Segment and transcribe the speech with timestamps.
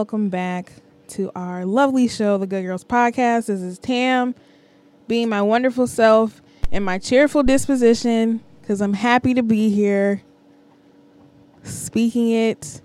[0.00, 0.72] Welcome back
[1.08, 3.48] to our lovely show, The Good Girls Podcast.
[3.48, 4.34] This is Tam,
[5.08, 6.40] being my wonderful self
[6.72, 10.22] and my cheerful disposition because I'm happy to be here,
[11.64, 12.80] speaking it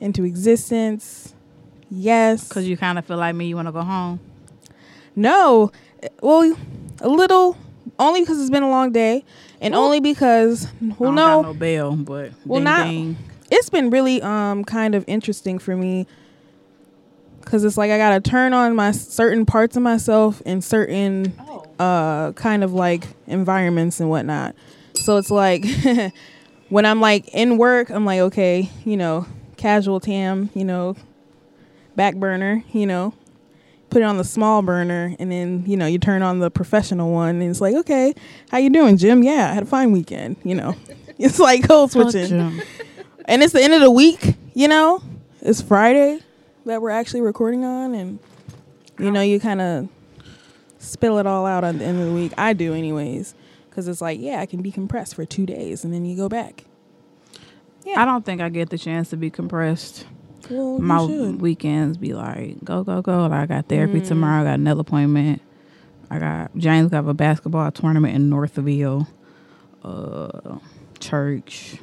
[0.00, 1.34] into existence.
[1.90, 2.46] Yes.
[2.46, 4.20] Because you kind of feel like me, you want to go home.
[5.16, 5.72] No.
[6.22, 6.56] Well,
[7.00, 7.56] a little,
[7.98, 9.24] only because it's been a long day,
[9.60, 11.42] and only because, well, no.
[11.42, 13.16] no bail, but Well, ding, not- ding.
[13.50, 16.06] it's been really um kind of interesting for me
[17.44, 21.34] because it's like I gotta turn on my certain parts of myself in certain
[21.78, 24.54] uh kind of like environments and whatnot.
[24.96, 25.64] So it's like
[26.68, 30.96] when I'm like in work, I'm like okay, you know, casual tam, you know,
[31.96, 33.14] back burner, you know,
[33.90, 37.12] put it on the small burner, and then you know you turn on the professional
[37.12, 38.14] one, and it's like okay,
[38.50, 39.22] how you doing, Jim?
[39.22, 40.74] Yeah, I had a fine weekend, you know.
[41.18, 42.60] It's like code Fuck switching
[43.26, 45.02] and it's the end of the week you know
[45.40, 46.20] it's friday
[46.66, 48.18] that we're actually recording on and
[48.98, 49.88] you know you kind of
[50.78, 53.34] spill it all out at the end of the week i do anyways
[53.68, 56.28] because it's like yeah i can be compressed for two days and then you go
[56.28, 56.64] back
[57.84, 60.06] Yeah, I don't think I get the chance to be compressed.
[60.48, 63.26] well, My weekends be like, go, go, go.
[63.26, 64.06] Like, I got therapy Mm.
[64.08, 64.42] tomorrow.
[64.42, 65.40] I got another appointment.
[66.08, 69.08] I got, James got a basketball tournament in Northville,
[69.82, 70.58] uh,
[71.00, 71.78] church.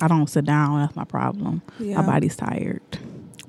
[0.00, 0.80] I don't sit down.
[0.80, 1.62] That's my problem.
[1.78, 2.00] Yeah.
[2.00, 2.80] My body's tired.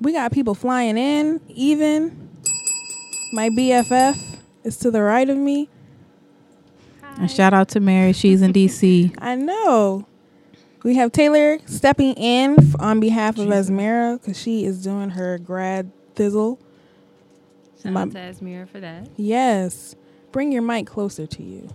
[0.00, 2.28] we got people flying in even
[3.32, 4.16] my bff
[4.64, 5.68] is to the right of me
[7.02, 7.22] Hi.
[7.22, 8.12] And shout out to Mary.
[8.12, 9.14] She's in DC.
[9.18, 10.06] i know
[10.82, 13.70] we have taylor stepping in on behalf of Jesus.
[13.70, 16.58] esmera because she is doing her grad thizzle
[17.82, 19.08] Shout My- out to Asmira for that.
[19.16, 19.96] Yes.
[20.30, 21.68] Bring your mic closer to you.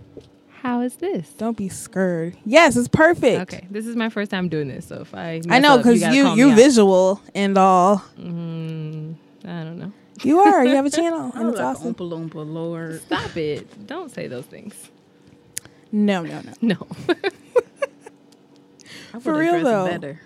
[0.62, 1.28] How is this?
[1.34, 2.36] Don't be scared.
[2.44, 3.52] Yes, it's perfect.
[3.52, 6.16] Okay, this is my first time doing this, so if I I know because gotta
[6.16, 8.02] you you, me visual and all.
[8.18, 9.14] Mm,
[9.44, 9.92] I don't know.
[10.22, 10.64] You are.
[10.64, 11.94] You have a channel I and it's like, awesome.
[11.94, 13.00] Oompa Loompa, Lord.
[13.02, 13.86] Stop it!
[13.86, 14.74] Don't say those things.
[15.92, 16.52] No, no, no.
[16.60, 16.86] No.
[19.14, 19.86] I For real, though.
[19.86, 20.20] Better.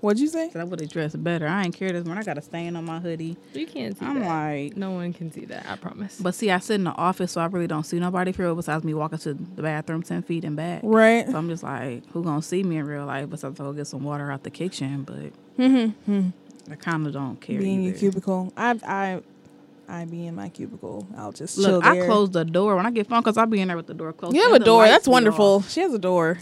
[0.00, 0.50] What'd you say?
[0.54, 1.46] I would have dressed better.
[1.48, 2.22] I ain't care this morning.
[2.22, 3.36] I got a stain on my hoodie.
[3.52, 4.28] you can't see I'm that.
[4.28, 5.66] like, no one can see that.
[5.68, 6.20] I promise.
[6.20, 8.54] but see, I sit in the office, so I really don't see nobody for real
[8.54, 10.80] besides me walking to the bathroom ten feet and back.
[10.84, 11.26] Right.
[11.28, 13.28] So I'm just like, who gonna see me in real life?
[13.28, 16.28] Besides, I go get some water out the kitchen, but Mm-hmm.
[16.70, 17.58] I kind of don't care.
[17.58, 18.52] Be in your cubicle.
[18.56, 19.20] I I
[19.88, 21.08] I be in my cubicle.
[21.16, 23.60] I'll just Look, chill I close the door when I get phone because I'll be
[23.60, 24.36] in there with the door closed.
[24.36, 24.84] You have and a door.
[24.84, 25.44] That's wonderful.
[25.56, 25.70] off.
[25.70, 26.38] She has a door.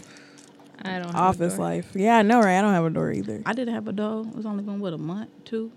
[0.87, 1.15] I don't.
[1.15, 1.91] Office life.
[1.93, 2.57] Yeah, I know, right?
[2.57, 3.41] I don't have a door either.
[3.45, 4.21] I didn't have a door.
[4.21, 5.71] It was only been what a month, two,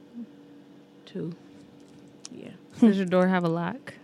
[1.06, 1.34] two.
[2.32, 2.50] Yeah.
[2.81, 3.94] Does your door have a lock?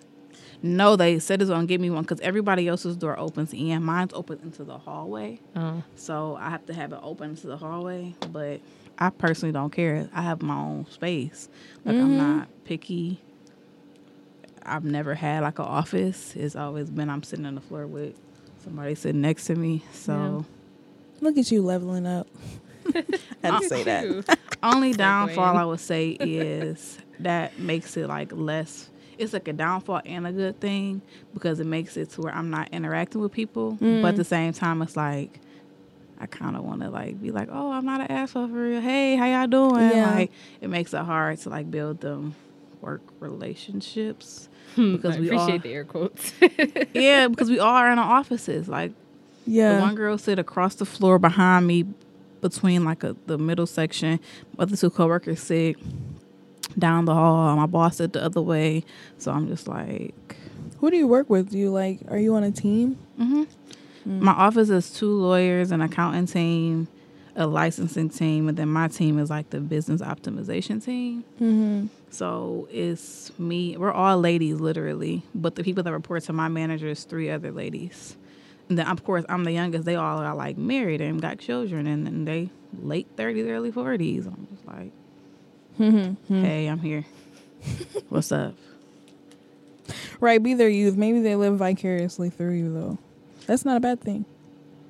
[0.62, 3.82] No, they said it's gonna give me one because everybody else's door opens in.
[3.82, 7.56] Mine's open into the hallway, Oh, so I have to have it open into the
[7.56, 8.14] hallway.
[8.32, 8.60] But
[8.98, 10.08] I personally don't care.
[10.14, 11.48] I have my own space.
[11.84, 12.38] Like I'm mm-hmm.
[12.38, 13.20] not picky.
[14.62, 16.34] I've never had like an office.
[16.34, 18.18] It's always been I'm sitting on the floor with
[18.64, 19.84] somebody sitting next to me.
[19.92, 20.44] So
[21.20, 22.28] Look at you leveling up.
[22.94, 23.04] I
[23.42, 24.38] had to say that.
[24.62, 25.56] Only downfall.
[25.56, 28.90] I would say is that makes it like less.
[29.18, 31.00] It's like a downfall and a good thing
[31.32, 34.26] because it makes it to where I'm not interacting with people, but at the mm.
[34.26, 35.40] same time, it's like
[36.18, 38.80] I kind of want to like be like, oh, I'm not an asshole for real.
[38.80, 39.90] Hey, how y'all doing?
[39.90, 40.14] Yeah.
[40.14, 42.34] Like it makes it hard to like build them
[42.80, 46.32] work relationships Because because I we appreciate all the air quotes.
[46.92, 48.92] yeah because we all are in our offices like
[49.76, 51.84] the one girl sit across the floor behind me,
[52.40, 54.20] between like a, the middle section.
[54.58, 55.76] Other two coworkers sit
[56.78, 57.56] down the hall.
[57.56, 58.84] My boss sit the other way.
[59.18, 60.36] So I'm just like,
[60.80, 61.50] Who do you work with?
[61.50, 62.00] Do you like?
[62.08, 62.98] Are you on a team?
[63.16, 63.44] hmm
[64.06, 66.86] my office is two lawyers, an accounting team,
[67.34, 71.24] a licensing team, and then my team is like the business optimization team.
[71.40, 71.86] Mm-hmm.
[72.10, 73.76] So it's me.
[73.76, 77.50] We're all ladies, literally, but the people that report to my manager is three other
[77.50, 78.16] ladies.
[78.68, 79.84] And then, of course, I'm the youngest.
[79.84, 82.50] They all are like married and got children, and then they
[82.82, 84.26] late thirties, early forties.
[84.26, 84.90] I'm just like,
[85.78, 86.42] Mm-hmm.
[86.42, 87.04] hey, I'm here.
[88.08, 88.54] What's up?
[90.20, 90.42] Right.
[90.42, 90.96] Be their youth.
[90.96, 92.98] Maybe they live vicariously through you, though.
[93.46, 94.24] That's not a bad thing.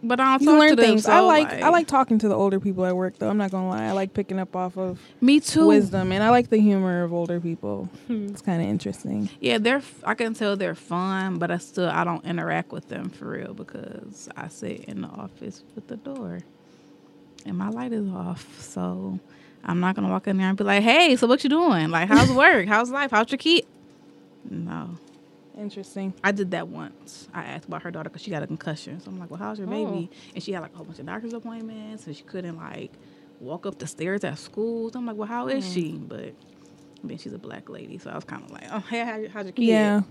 [0.07, 1.07] But I don't You learn to them, things.
[1.07, 3.29] I so, like, I like talking to the older people at work, though.
[3.29, 3.85] I'm not gonna lie.
[3.85, 5.67] I like picking up off of me too.
[5.67, 7.89] wisdom, and I like the humor of older people.
[8.07, 8.27] Hmm.
[8.27, 9.29] It's kind of interesting.
[9.41, 9.83] Yeah, they're.
[10.05, 13.55] I can tell they're fun, but I still I don't interact with them for real
[13.55, 16.41] because I sit in the office with the door,
[17.45, 18.61] and my light is off.
[18.61, 19.19] So
[19.65, 21.91] I'm not gonna walk in there and be like, "Hey, so what you doing?
[21.91, 22.67] Like, how's work?
[22.69, 23.11] how's life?
[23.11, 23.67] How's your kid?"
[24.49, 24.91] No,
[25.57, 26.13] Interesting.
[26.23, 27.29] I did that once.
[27.33, 29.01] I asked about her daughter because she got a concussion.
[29.01, 30.17] So I'm like, "Well, how's your baby?" Oh.
[30.35, 32.93] And she had like a whole bunch of doctor's appointments, and she couldn't like
[33.41, 34.91] walk up the stairs at school.
[34.93, 36.35] So I'm like, "Well, how is she?" But
[37.03, 39.47] then she's a black lady, so I was kind of like, "Oh, hey, how, how's
[39.47, 40.03] your kid?" Yeah,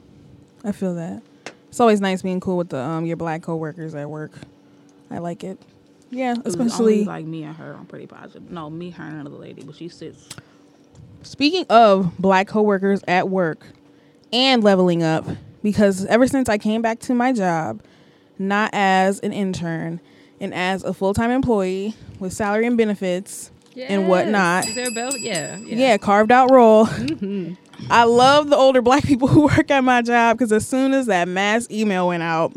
[0.63, 1.21] I feel that.
[1.69, 4.31] It's always nice being cool with the um your black coworkers at work.
[5.11, 5.59] I like it.
[6.09, 7.75] Yeah, especially like me and her.
[7.77, 8.49] I'm pretty positive.
[8.49, 10.29] No, me, her, and another lady, but she sits.
[11.21, 13.65] Speaking of black coworkers at work
[14.35, 15.25] and leveling up,
[15.63, 17.81] because ever since I came back to my job,
[18.37, 20.01] not as an intern
[20.41, 24.91] and as a full time employee with salary and benefits and whatnot, Is there a
[24.91, 25.15] bell?
[25.17, 25.57] Yeah.
[25.57, 26.85] yeah, carved out role.
[26.85, 27.53] hmm
[27.89, 31.05] I love the older black people who work at my job because as soon as
[31.07, 32.53] that mass email went out,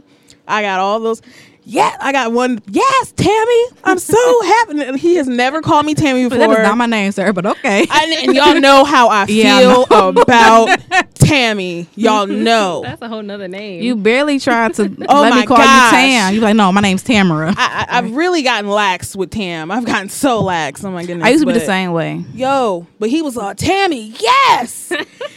[0.46, 1.22] I got all those.
[1.70, 2.60] Yeah, I got one.
[2.70, 4.80] Yes, Tammy, I'm so happy.
[4.80, 6.38] And He has never called me Tammy before.
[6.38, 7.30] that is not my name, sir.
[7.34, 7.86] But okay.
[7.90, 10.08] I, and y'all know how I Yeah, I feel know.
[10.22, 10.80] about
[11.14, 11.86] Tammy.
[11.94, 12.80] Y'all know.
[12.84, 13.82] That's a whole nother name.
[13.82, 15.92] you barely tried to Oh let my me call gosh.
[15.92, 16.32] you Tam.
[16.34, 17.50] You're like, no, my name's Tamara.
[17.50, 19.70] I, I, I, I've really gotten lax with Tam.
[19.70, 20.82] I've gotten so lax.
[20.84, 21.26] Oh my goodness.
[21.26, 22.24] I used to be the same way.
[22.32, 24.90] Yo, but he was like, Tammy, yes.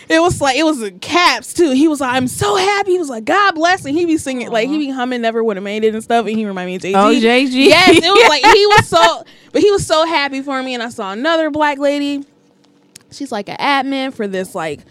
[0.07, 1.71] it was like it was in caps too.
[1.71, 2.91] He was like, I'm so happy.
[2.91, 5.57] He was like, God bless, and he be singing like he be humming, never would
[5.57, 6.20] have made it and stuff.
[6.27, 6.99] And he reminded me of JG.
[6.99, 7.65] Oh, JG.
[7.65, 10.73] Yes, it was like he was so, but he was so happy for me.
[10.73, 12.25] And I saw another black lady.
[13.11, 14.81] She's like an admin for this like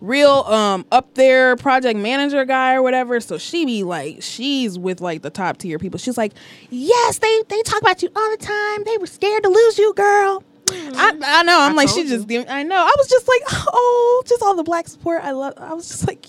[0.00, 3.20] real um up there project manager guy or whatever.
[3.20, 5.98] So she be like, she's with like the top tier people.
[5.98, 6.32] She's like,
[6.70, 8.84] yes, they they talk about you all the time.
[8.84, 10.42] They were scared to lose you, girl.
[10.70, 11.60] I, I know.
[11.60, 12.08] I'm I like, she you.
[12.26, 12.48] just.
[12.50, 12.76] I know.
[12.76, 13.42] I was just like,
[13.72, 15.22] oh, just all the black support.
[15.22, 15.54] I love.
[15.56, 16.26] I was just like,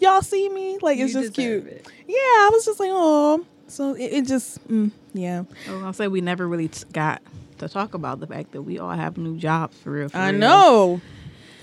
[0.00, 0.78] y'all see me?
[0.82, 1.66] Like it's You just cute.
[1.66, 1.86] it.
[2.06, 3.44] Yeah, I was just like, oh.
[3.68, 5.42] So it, it just, mm, yeah.
[5.68, 7.20] I was gonna say we never really t- got
[7.58, 10.08] to talk about the fact that we all have new jobs for real.
[10.08, 10.38] For I real.
[10.38, 11.00] know.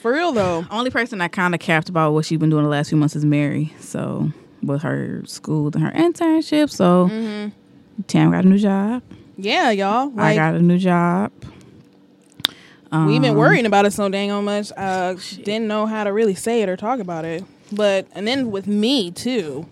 [0.02, 0.66] For real though.
[0.72, 3.16] Only person that kind of capped about what she's been doing the last few months
[3.16, 3.74] is Mary.
[3.80, 4.31] So
[4.62, 7.50] with her school and her internship, so Mm-hmm.
[8.08, 9.01] Tam got a new job.
[9.38, 10.12] Yeah, y'all.
[10.19, 11.31] I got a new job.
[12.92, 14.72] We've been Um, worrying about it so dang on much.
[14.78, 17.44] Uh, didn't know how to really say it or talk about it.
[17.71, 19.65] But and then with me too,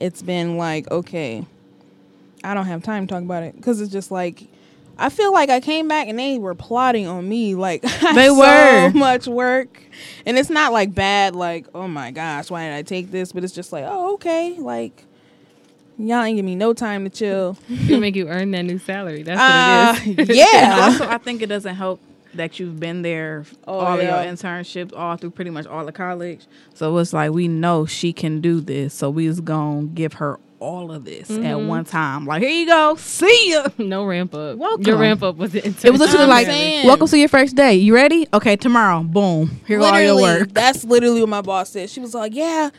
[0.00, 1.44] it's been like okay,
[2.42, 4.44] I don't have time to talk about it because it's just like
[4.96, 7.82] I feel like I came back and they were plotting on me like
[8.14, 8.90] They were so were.
[8.92, 9.82] much work,
[10.24, 13.32] and it's not like bad like oh my gosh why did I take this?
[13.32, 15.04] But it's just like oh okay like
[15.98, 17.56] y'all ain't give me no time to chill.
[17.70, 19.22] It'll make you earn that new salary.
[19.22, 20.36] That's Uh, what it is.
[20.36, 22.00] Yeah, also, I think it doesn't help
[22.36, 24.16] that you've been there Oh, all yeah.
[24.20, 26.46] of your internships, all through pretty much all of college.
[26.74, 30.38] So it's like we know she can do this, so we just gonna give her
[30.60, 31.66] all of this at Mm-hmm.
[31.68, 32.24] one time.
[32.26, 33.66] Like here you go, see ya.
[33.78, 34.56] no ramp up.
[34.56, 34.84] Welcome.
[34.86, 36.86] Your ramp up was the It was literally I'm like, saying.
[36.86, 37.74] welcome to your first day.
[37.74, 38.26] You ready?
[38.32, 40.52] Okay, tomorrow, boom, here go all your work.
[40.54, 41.90] That's literally what my boss said.
[41.90, 42.70] She was like, "Yeah,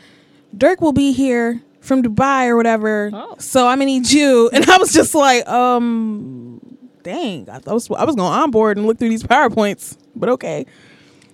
[0.58, 3.36] Dirk will be here from Dubai or whatever, Oh.
[3.38, 6.60] so I'm gonna need you." And I was just like, "Um,
[7.06, 9.98] dang, I thought I was, I was going on board and look through these powerpoints,
[10.16, 10.66] but okay."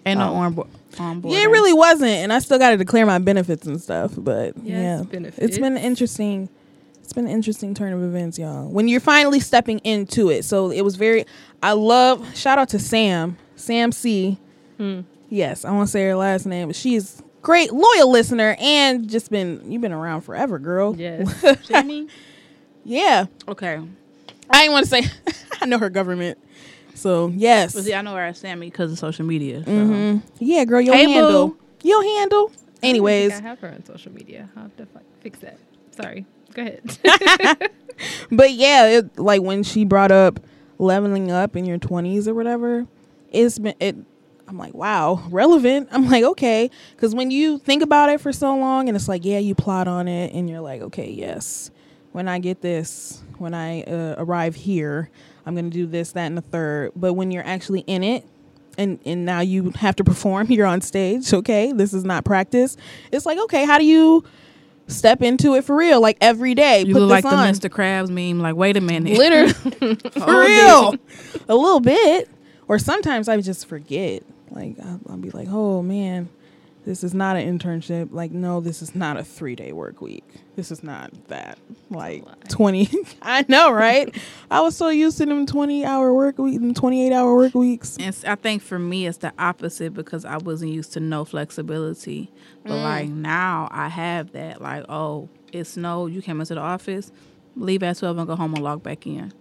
[0.06, 0.36] Ain't no Oh.
[0.36, 0.68] on board.
[1.00, 1.34] On board.
[1.36, 4.14] Yeah, it really wasn't, and I still got to declare my benefits and stuff.
[4.18, 4.66] But Yes,
[5.00, 5.38] yeah, benefits.
[5.40, 6.50] it's been interesting.
[7.04, 8.68] It's been an interesting turn of events, y'all.
[8.70, 11.26] When you're finally stepping into it, so it was very.
[11.64, 12.36] I love.
[12.36, 14.38] Shout out to Sam, Sam C.
[14.78, 15.02] Hmm.
[15.30, 19.72] Yes, I won't say her last name, but she's great, loyal listener, and just been
[19.72, 20.96] you've been around forever, girl.
[20.98, 21.32] Yes.
[21.68, 22.08] Jamie?
[22.84, 23.80] Yeah, Okay.
[24.54, 25.04] I didn't want to say
[25.62, 26.38] I know her government.
[26.94, 29.64] So yes, But see, I know her as Sammy because of social media.
[29.64, 29.72] So.
[29.72, 31.58] hmm yeah, girl, your Hey, handle, boo.
[31.84, 32.52] your handle.
[32.84, 34.50] I Anyways, I have her on social media.
[34.56, 35.58] I'll have to fi- fix that.
[35.92, 36.26] Sorry.
[36.54, 37.70] Go ahead.
[38.32, 40.40] But yeah, it, like when she brought up
[40.80, 42.88] leveling up in your 20s or whatever,
[43.32, 43.96] it's been it
[44.48, 45.90] I'm like, wow, relevant.
[45.92, 49.24] I'm like, okay, cuz when you think about it for so long and it's like,
[49.24, 51.70] yeah, you plot on it and you're like, okay, yes.
[52.12, 55.10] When I get this, when I uh, arrive here,
[55.46, 56.92] I'm going to do this, that and the third.
[56.96, 58.26] But when you're actually in it
[58.78, 61.72] and and now you have to perform, you're on stage, okay?
[61.72, 62.78] This is not practice.
[63.12, 64.24] It's like, okay, how do you
[64.88, 66.84] step into it for real like every day?
[66.84, 67.70] You Put look like this the.
[67.70, 67.74] Mr.
[67.74, 68.40] Krabs meme.
[68.40, 69.18] Like, wait a minute.
[69.18, 69.54] Literally,
[70.12, 70.96] for real,
[71.48, 72.30] a little bit.
[72.68, 74.24] Or sometimes I just forget.
[74.50, 76.30] Like I'll, I'll be like, "Oh man,
[76.86, 78.10] this is not an internship.
[78.12, 80.24] Like, no, this is not a three day work week.
[80.56, 81.58] This is not that.
[81.90, 82.90] Like twenty.
[83.22, 84.14] I know, right?
[84.50, 87.54] I was so used to them twenty hour work week and twenty eight hour work
[87.54, 87.98] weeks.
[88.00, 92.32] And I think for me, it's the opposite because I wasn't used to no flexibility.
[92.64, 92.84] But Mm.
[92.84, 94.62] like now, I have that.
[94.62, 96.12] Like, oh, it snowed.
[96.14, 97.12] You came into the office.
[97.56, 99.34] Leave at twelve and go home and log back in.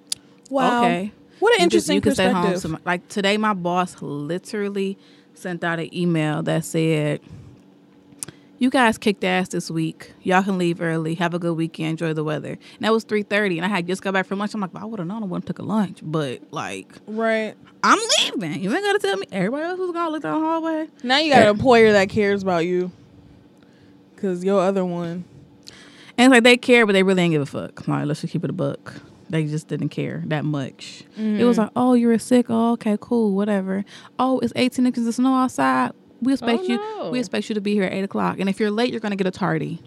[0.50, 0.80] Wow.
[0.85, 1.12] Okay.
[1.38, 2.42] What an You interesting you can stay home.
[2.52, 2.61] perspective.
[2.61, 4.99] some- like today, my boss literally
[5.40, 7.20] sent out an email that said,
[8.59, 10.12] you guys kicked ass this week.
[10.23, 11.14] Y'all can leave early.
[11.14, 11.92] Have a good weekend.
[11.92, 12.50] Enjoy the weather.
[12.50, 14.52] And that was three thirty, and I had just got back from lunch.
[14.52, 17.54] I'm like, I would have known I wouldn't took a lunch, but like, Right.
[17.82, 18.62] I'm leaving.
[18.62, 19.26] You ain't gotta tell me.
[19.32, 20.88] Everybody else was gonna look down the hallway.
[21.02, 22.92] Now you got an employer that cares about you.
[24.16, 25.25] Cause your other one.
[26.18, 27.88] And it's like they care, but they really ain't give a fuck.
[27.88, 28.92] Like, let's just keep it a buck.
[29.30, 31.04] They just didn't care that much.
[31.16, 31.60] It was mm-hmm.
[31.62, 32.46] like, oh, you're sick.
[32.49, 33.84] Oh, okay, cool, whatever.
[34.18, 35.92] Oh, it's 18 inches of snow outside.
[36.20, 36.76] We expect Oh, you.
[36.76, 37.10] no.
[37.10, 38.40] We expect you to be here at eight o'clock.
[38.40, 39.80] And if you're late, you're gonna get a tardy.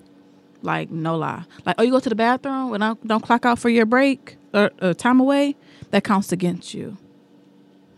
[0.62, 1.44] Like no lie.
[1.66, 4.38] Like oh, you go to the bathroom and don't, don't clock out for your break
[4.54, 5.58] or, or time away.
[5.92, 6.98] That counts against you.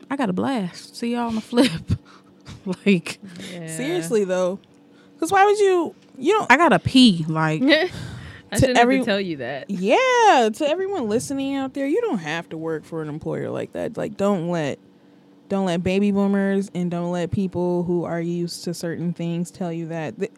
[0.10, 0.96] I got a blast.
[0.96, 1.70] See y'all on the flip.
[2.86, 3.20] like
[3.54, 3.68] Yeah.
[3.68, 4.60] Seriously though.
[5.20, 7.24] Cause why would you you don't I gotta pee.
[7.28, 7.62] Like
[8.56, 9.70] I To every- to tell you that.
[9.70, 13.74] Yeah, to everyone listening out there, you don't have to work for an employer like
[13.74, 13.98] that.
[13.98, 14.80] Like don't let
[15.48, 19.72] don't let baby boomers and don't let people who are used to certain things tell
[19.72, 20.32] you that Th-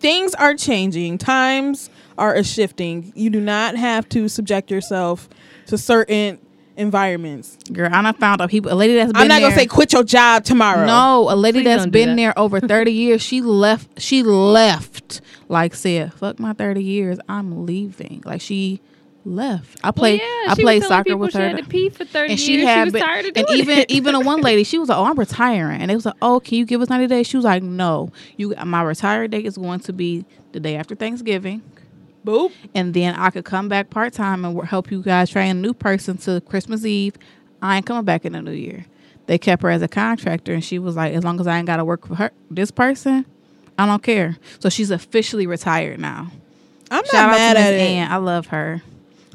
[0.00, 1.16] things are changing.
[1.18, 3.10] Times are a shifting.
[3.16, 5.28] You do not have to subject yourself
[5.66, 6.38] to certain
[6.80, 7.56] environments.
[7.72, 8.72] girl, I done found out people.
[8.72, 10.86] A lady that's been I'm not there, gonna say quit your job tomorrow.
[10.86, 12.16] No, a lady Please that's don't been that.
[12.16, 17.66] there over 30 years, she left she left like said, fuck my 30 years, I'm
[17.66, 18.22] leaving.
[18.24, 18.80] Like she
[19.24, 19.78] left.
[19.84, 21.48] I Well, played yeah, I she played soccer people with she her.
[21.50, 22.40] had to pee for 30 and years.
[22.40, 23.90] she had was been, tired of and doing even it.
[23.90, 26.40] even a one lady, she was like, "Oh, I'm retiring," and it was like, "Oh,
[26.40, 29.56] can you give us 90 days?" She was like, "No, you my retired date is
[29.58, 31.62] going to be the day after Thanksgiving."
[32.24, 32.52] Boop.
[32.74, 35.72] and then I could come back part time and help you guys train a new
[35.72, 37.14] person to Christmas Eve.
[37.62, 38.86] I ain't coming back in the new year.
[39.26, 41.66] They kept her as a contractor, and she was like, as long as I ain't
[41.66, 43.24] got to work for her, this person,
[43.78, 44.36] I don't care.
[44.58, 46.30] So she's officially retired now.
[46.90, 47.80] I'm Shout not mad at it.
[47.80, 48.10] Ann.
[48.10, 48.82] I love her.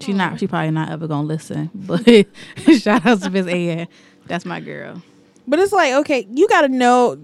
[0.02, 0.40] She not.
[0.40, 2.06] She probably not ever gonna listen, but
[2.78, 3.88] shout out to Miss Ann.
[4.28, 5.02] That's my girl.
[5.48, 7.18] But it's like, okay, you got to know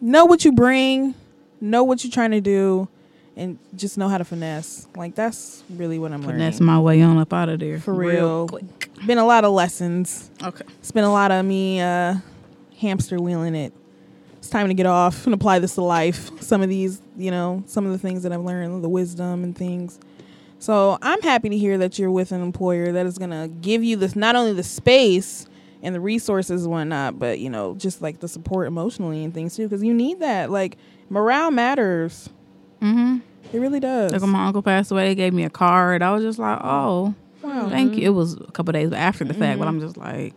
[0.00, 1.14] know what you bring,
[1.60, 2.88] know what you're trying to do,
[3.36, 4.86] and just know how to finesse.
[4.96, 6.40] Like that's really what I'm And learning.
[6.40, 7.78] Finesse my way on up out of there.
[7.78, 8.48] For real.
[8.48, 8.64] quick.
[9.06, 10.30] Been a lot of lessons.
[10.42, 10.64] Okay.
[10.78, 12.16] It's been a lot of me uh,
[12.78, 13.72] hamster wheeling it.
[14.38, 16.30] It's time to get off and apply this to life.
[16.40, 19.56] Some of these, you know, some of the things that I've learned, the wisdom and
[19.56, 19.98] things.
[20.58, 23.96] So I'm happy to hear that you're with an employer that is gonna give you
[23.96, 25.46] this not only the space
[25.82, 29.54] and the resources and whatnot, but you know, just like the support emotionally and things
[29.56, 30.50] too, because you need that.
[30.50, 30.78] Like
[31.10, 32.30] morale matters.
[32.86, 33.16] Mm-hmm.
[33.56, 34.12] It really does.
[34.12, 36.02] Like when my uncle passed away, they gave me a card.
[36.02, 37.68] I was just like, oh, Wow.
[37.68, 38.06] thank you.
[38.06, 40.34] It was a couple days after the fact, but I'm just like,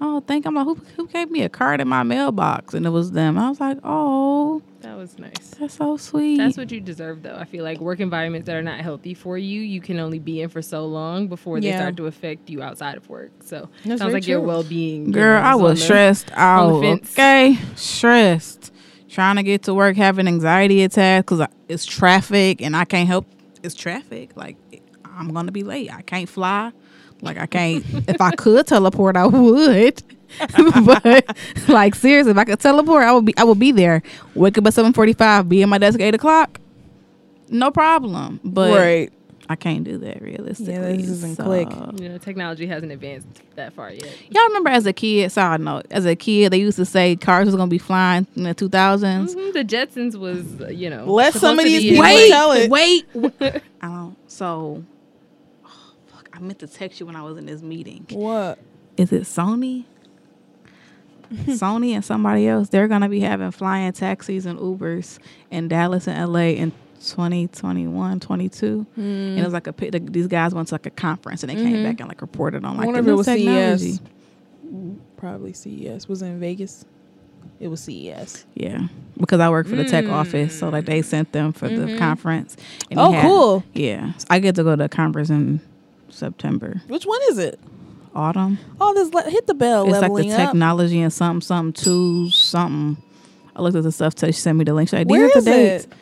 [0.00, 0.44] oh, thank.
[0.46, 2.74] I'm like, who, who gave me a card in my mailbox?
[2.74, 3.38] And it was them.
[3.38, 5.54] I was like, oh, That was nice.
[5.58, 6.36] that's so sweet.
[6.36, 7.36] That's what you deserve, though.
[7.36, 10.42] I feel like work environments that are not healthy for you, you can only be
[10.42, 13.30] in for so long before they start to affect you outside of work.
[13.44, 15.10] So That's sounds very like your well being.
[15.10, 16.82] Girl, I was stressed out.
[16.82, 17.12] fence.
[17.12, 18.71] Okay, stressed,
[19.12, 23.26] trying to get to work, having anxiety attacks because it's traffic and I can't help.
[23.62, 24.36] It's traffic.
[24.36, 24.56] Like
[25.04, 25.92] I'm gonna be late.
[25.92, 26.72] I can't fly.
[27.20, 27.84] Like I can't.
[28.08, 30.02] if I could teleport, I would.
[30.84, 31.38] but
[31.68, 33.34] like seriously, if I could teleport, I would be.
[33.36, 34.02] I would be there.
[34.34, 35.48] Wake up at seven forty five.
[35.48, 36.58] Be in my desk at eight o'clock.
[37.48, 38.40] No problem.
[38.42, 39.12] But right.
[39.52, 40.72] I can't do that realistically.
[40.74, 41.68] Yeah, this isn't so- quick.
[42.00, 44.08] You know, technology hasn't advanced that far yet.
[44.30, 47.46] Y'all remember as a kid, side note, as a kid, they used to say cars
[47.46, 49.34] was gonna be flying in the 2000s.
[49.34, 50.44] Mhm, The Jetsons was,
[50.74, 51.04] you know.
[51.04, 52.70] Let some of these people Wait, tell it.
[52.70, 53.06] wait.
[53.82, 54.16] I don't.
[54.26, 54.82] So,
[55.64, 55.68] oh,
[56.06, 56.28] fuck.
[56.32, 58.06] I meant to text you when I was in this meeting.
[58.10, 58.58] What?
[58.96, 59.84] Is it Sony?
[61.32, 62.68] Sony and somebody else.
[62.68, 65.18] They're gonna be having flying taxis and Ubers
[65.50, 66.72] in Dallas and LA in
[67.10, 68.86] 2021, 22.
[68.96, 71.74] And it was like a these guys went to like a conference and they came
[71.74, 71.84] mm-hmm.
[71.84, 73.92] back and like reported on like the new was technology.
[73.92, 74.00] CES.
[75.16, 76.08] Probably CES.
[76.08, 76.84] Was it in Vegas?
[77.60, 78.46] It was CES.
[78.54, 81.04] Yeah, because I work for the tech office, so like they mm.
[81.04, 81.98] sent them for the mm-hmm.
[81.98, 82.56] conference.
[82.96, 83.64] Oh, had- cool.
[83.72, 85.60] Yeah, so I get to go to a conference in
[86.08, 87.60] September, Which one is it?
[88.14, 88.58] autumn.
[88.80, 89.84] Oh, this le- hit the bell.
[89.84, 90.38] it's like the leveling up.
[90.38, 93.02] technology and something, something tools, something.
[93.54, 94.14] I looked at the stuff.
[94.18, 94.88] She sent me the link.
[94.88, 95.84] She's like, these are the dates.
[95.84, 95.92] it?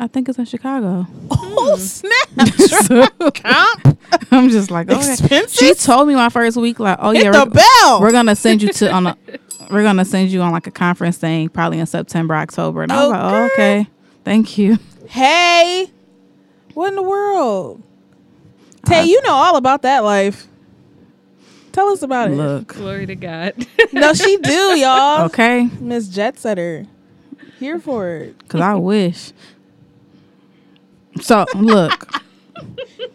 [0.00, 1.06] I think it's in Chicago.
[1.30, 1.80] Oh hmm.
[1.80, 2.48] snap!
[2.56, 3.98] So, Comp
[4.30, 5.12] I'm just like, okay.
[5.12, 5.54] expenses.
[5.56, 7.50] She told me my first week, like, oh hit yeah, the we're,
[7.82, 8.00] bell.
[8.00, 9.16] we're gonna send you to on a,
[9.70, 12.82] we're gonna send you on like a conference thing, probably in September, October.
[12.82, 13.80] And I was like, oh, Okay.
[13.80, 13.90] okay,
[14.24, 14.78] thank you.
[15.08, 15.90] hey,
[16.74, 17.82] what in the world?
[18.86, 20.46] Tay, I- you know all about that life.
[21.72, 22.34] Tell us about it.
[22.34, 23.54] Look, Glory to God.
[23.92, 25.24] No, she do, y'all.
[25.26, 26.86] okay, Miss Jet Setter.
[27.58, 28.38] Here for it.
[28.42, 29.32] because I wish.
[31.20, 32.22] So look,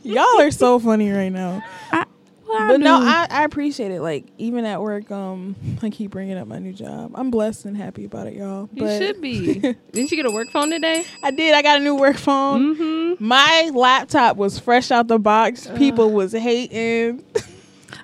[0.04, 1.62] Y'all are so funny right now.
[1.92, 2.06] I,
[2.46, 2.84] what I but do.
[2.84, 4.02] no, I, I appreciate it.
[4.02, 7.12] Like even at work, um, I keep bringing up my new job.
[7.16, 8.70] I'm blessed and happy about it, y'all.
[8.74, 9.60] You But should be.
[9.92, 11.06] Didn't you get a work phone today?
[11.24, 11.54] I did.
[11.56, 12.76] I got a new work phone.
[12.76, 13.26] Mm-hmm.
[13.26, 15.68] My laptop was fresh out the box.
[15.78, 17.24] People was hating.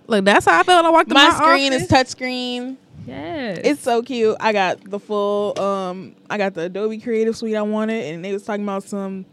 [0.08, 0.84] Look, that's how I felt.
[0.84, 1.84] When I walked in my my screen office.
[1.84, 2.78] is touchscreen.
[3.06, 3.60] Yes.
[3.64, 4.36] It's so cute.
[4.40, 8.32] I got the full um I got the Adobe Creative Suite I wanted and they
[8.34, 9.26] was talking about some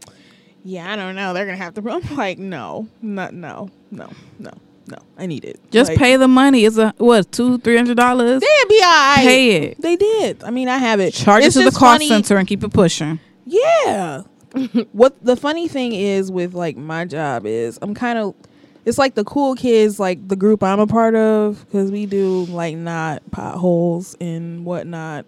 [0.63, 1.33] yeah, I don't know.
[1.33, 4.09] They're gonna have to I'm like, no, not no, no,
[4.39, 4.51] no,
[4.87, 4.97] no.
[5.17, 5.59] I need it.
[5.71, 6.65] Just Like, pay the money.
[6.65, 8.41] It's a what two, three hundred dollars.
[8.41, 9.17] They'd be alright.
[9.19, 9.81] Pay it.
[9.81, 10.43] They did.
[10.43, 11.13] I mean I have it.
[11.13, 13.19] Charge It's it to the just cost funny- center and keep it pushing.
[13.45, 14.23] Yeah.
[14.91, 18.33] what the funny thing is with like my job is I'm kind of
[18.85, 22.45] it's like the cool kids like the group I'm a part of because we do
[22.45, 25.25] like not potholes and whatnot,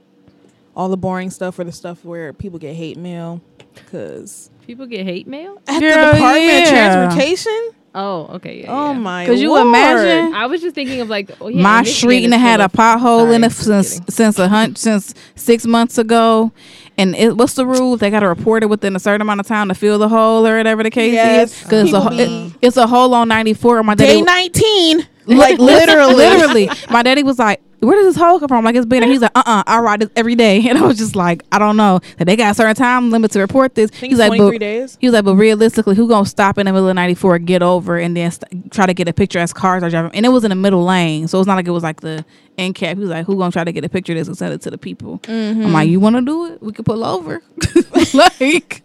[0.76, 3.42] all the boring stuff or the stuff where people get hate mail
[3.76, 5.60] because People get hate mail.
[5.68, 6.60] at Girl, the Department yeah.
[6.62, 7.70] of Transportation.
[7.96, 8.62] Oh, okay.
[8.62, 9.00] Yeah, oh yeah.
[9.00, 9.26] my!
[9.26, 9.66] Could you Lord.
[9.66, 10.36] imagine?
[10.36, 12.66] I was just thinking of like oh, yeah, my street and is it had a
[12.66, 16.52] of- pothole in it since since a hunt since six months ago.
[17.00, 17.98] And it, what's the rule?
[17.98, 20.46] They got to report it within a certain amount of time to fill the hole
[20.46, 21.52] or whatever the case Yes.
[21.58, 21.64] is.
[21.64, 23.82] Because it's, a People ho- be- it- it's a hole on ninety four.
[23.82, 25.06] My Day daddy, nineteen, Li-
[25.38, 28.86] like literally, literally, my daddy was like, "Where does this hole come from?" Like it's
[28.86, 29.10] been there.
[29.10, 31.60] He's like, "Uh, uh I ride this every day." And I was just like, "I
[31.60, 33.92] don't know." That they got a certain time limit to report this.
[33.94, 34.98] I think He's like, twenty three "But." days.
[35.00, 37.98] He was like, but realistically, who gonna stop in the middle of 94, get over,
[37.98, 40.12] and then st- try to get a picture as cars are driving?
[40.14, 42.26] And it was in the middle lane, so it's not like it was like the
[42.58, 42.98] end cap.
[42.98, 44.62] He was like, who gonna try to get a picture of this and send it
[44.62, 45.22] to the people?
[45.28, 46.62] I'm like, you want to do it?
[46.62, 47.42] We could pull over.
[48.14, 48.84] like,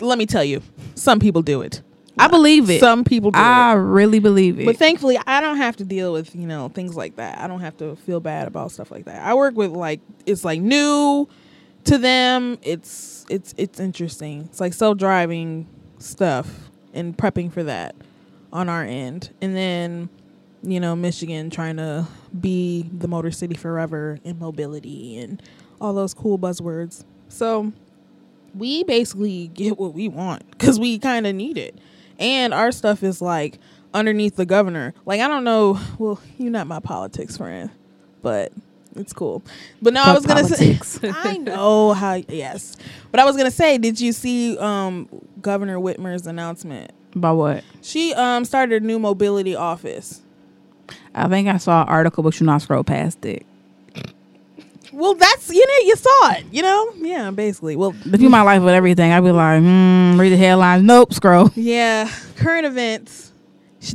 [0.00, 0.62] Let me tell you,
[0.94, 1.82] some people do it.
[2.18, 2.80] I believe it.
[2.80, 3.76] Some people do I it.
[3.76, 4.66] really believe it.
[4.66, 7.38] But thankfully, I don't have to deal with you know things like that.
[7.38, 9.22] I don't have to feel bad about stuff like that.
[9.22, 11.28] I work with like it's like new
[11.84, 12.58] to them.
[12.62, 14.42] It's it's it's interesting.
[14.42, 15.66] It's like self driving
[15.98, 17.94] stuff and prepping for that
[18.52, 20.08] on our end, and then
[20.62, 22.06] you know Michigan trying to
[22.40, 25.42] be the motor city forever in mobility and
[25.80, 27.04] all those cool buzzwords.
[27.28, 27.72] So
[28.54, 31.76] we basically get what we want because we kind of need it.
[32.18, 33.58] And our stuff is like
[33.92, 34.94] underneath the governor.
[35.06, 35.78] Like, I don't know.
[35.98, 37.70] Well, you're not my politics friend,
[38.22, 38.52] but
[38.96, 39.42] it's cool.
[39.82, 40.88] But no, I was going to politics.
[40.88, 42.76] say, I know how, yes.
[43.10, 45.08] But I was going to say, did you see um,
[45.40, 46.92] Governor Whitmer's announcement?
[47.14, 47.64] About what?
[47.82, 50.22] She um, started a new mobility office.
[51.14, 53.46] I think I saw an article, but you not scroll past it.
[54.94, 56.92] Well, that's, you know, you saw it, you know?
[56.96, 57.76] Yeah, basically.
[57.76, 60.82] Well, If you my life with everything, I'd be like, hmm, read the headlines.
[60.82, 61.50] Nope, scroll.
[61.56, 63.32] Yeah, current events.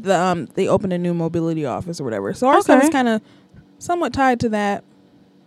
[0.01, 2.33] The, um, they opened a new mobility office or whatever.
[2.33, 3.21] So our stuff is kind of
[3.79, 4.83] somewhat tied to that.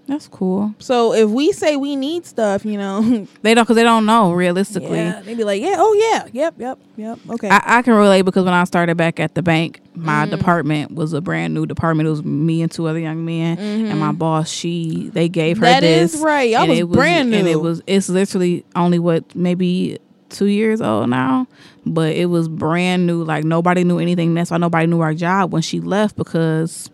[0.07, 0.75] That's cool.
[0.79, 3.03] So if we say we need stuff, you know,
[3.43, 4.99] They don't, because they don't know realistically.
[4.99, 7.49] yeah, they be like, yeah, oh yeah, yep, yep, yep, okay.
[7.49, 10.37] I, I can relate because when I started back at the bank, my mm-hmm.
[10.37, 12.09] department was a brand new department.
[12.09, 14.19] It was me and two other young men, and my mm-hmm.
[14.19, 14.51] boss.
[14.51, 16.15] She they gave her That this.
[16.15, 16.51] is right.
[16.51, 17.81] Y'all was it brand and it was.
[17.87, 19.99] It's literally only what maybe
[20.31, 21.47] two years old now,
[21.87, 23.23] but it was brand new.
[23.23, 24.35] Like nobody knew anything.
[24.35, 26.91] That's why nobody knew our job when she left because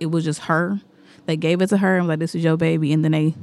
[0.00, 0.80] it was just her.
[1.28, 3.34] They gave it to her and was like, "This is your baby," and then they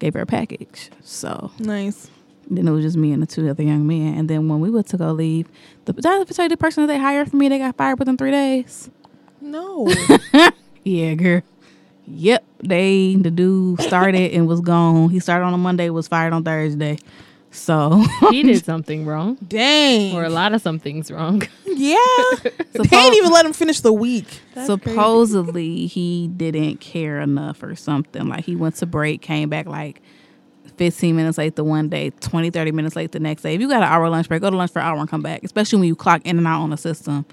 [0.00, 0.90] gave her a package.
[1.04, 2.10] So nice.
[2.50, 4.14] then it was just me and the two other young men.
[4.18, 5.46] And then when we went to go leave,
[5.84, 8.00] the did I tell you the person that they hired for me, they got fired
[8.00, 8.90] within three days.
[9.40, 9.88] No,
[10.84, 11.42] Yeah, girl.
[12.08, 15.10] Yep, they the dude started and was gone.
[15.10, 16.98] He started on a Monday, was fired on Thursday.
[17.50, 20.14] So he did something wrong, dang.
[20.14, 21.42] or a lot of something's wrong.
[21.66, 21.96] yeah,
[22.72, 24.40] they ain't even let him finish the week.
[24.66, 28.28] supposedly he didn't care enough or something.
[28.28, 30.00] Like he went to break, came back like
[30.76, 33.54] 15 minutes late the one day, 20, 30 minutes late the next day.
[33.54, 35.20] If you got an hour lunch break, go to lunch for an hour and come
[35.22, 37.26] back, especially when you clock in and out on the system.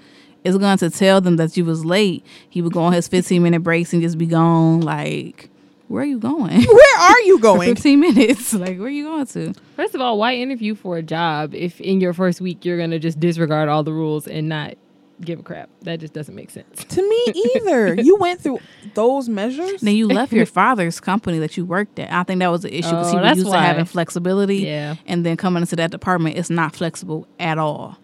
[0.44, 2.24] It's going to tell them that you was late.
[2.48, 4.80] He would go on his 15 minute breaks and just be gone.
[4.80, 5.50] Like,
[5.88, 6.62] where are you going?
[6.66, 7.68] Where are you For going?
[7.74, 8.52] 15 minutes.
[8.58, 9.54] Like, where are you going to?
[9.76, 12.98] First of all, why interview for a job if in your first week you're gonna
[12.98, 14.74] just disregard all the rules and not
[15.20, 15.68] give a crap?
[15.82, 16.84] That just doesn't make sense.
[16.84, 17.94] to me either.
[17.94, 18.60] You went through
[18.94, 19.80] those measures.
[19.80, 22.12] Then you left your father's company that you worked at.
[22.12, 24.58] I think that was the issue because Oh, he was that's used to having flexibility.
[24.58, 24.96] Yeah.
[25.06, 27.96] And then coming into that department, it's not flexible at all.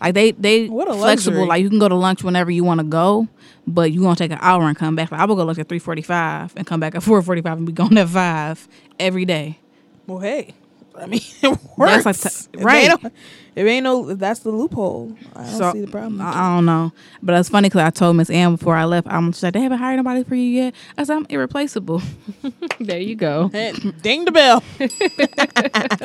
[0.00, 1.38] Like they they What a flexible.
[1.38, 1.48] luxury.
[1.48, 3.28] Like you can go to lunch whenever you want to go,
[3.66, 5.10] but you gonna take an hour and come back.
[5.10, 7.42] Like I will go lunch at three forty five and come back at four forty
[7.42, 8.66] five and be gone at five
[8.98, 9.58] every day.
[10.06, 10.54] Well, hey,
[10.98, 12.04] I mean, it works.
[12.04, 12.90] That's like t- right.
[12.90, 13.10] ain't no-
[13.56, 15.16] If ain't no, that's the loophole.
[15.34, 16.20] I don't So see the problem.
[16.20, 19.06] I, I don't know, but it's funny because I told Miss Ann before I left,
[19.08, 20.74] I'm just like they haven't hired nobody for you yet.
[20.98, 22.02] I said I'm irreplaceable.
[22.80, 23.48] there you go.
[23.52, 23.72] Hey,
[24.02, 24.62] ding the bell.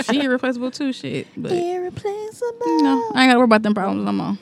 [0.03, 0.93] she irreplaceable too.
[0.93, 2.81] Shit, but Irreplaceable.
[2.83, 4.37] No, I ain't gotta worry about them problems no more.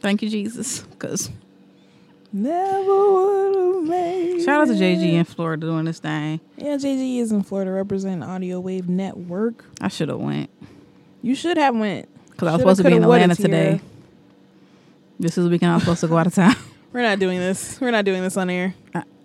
[0.00, 1.30] Thank you, Jesus, because
[2.32, 4.42] Never would have made.
[4.44, 6.40] Shout out to JG in Florida doing this thing.
[6.56, 9.64] Yeah, JG is in Florida representing Audio Wave Network.
[9.80, 10.48] I should have went
[11.20, 12.08] You should have went.
[12.30, 13.80] because I was supposed to be in Atlanta today.
[15.20, 16.56] This is the weekend I was supposed to go out of town.
[16.92, 17.80] We're not doing this.
[17.80, 18.74] We're not doing this on air.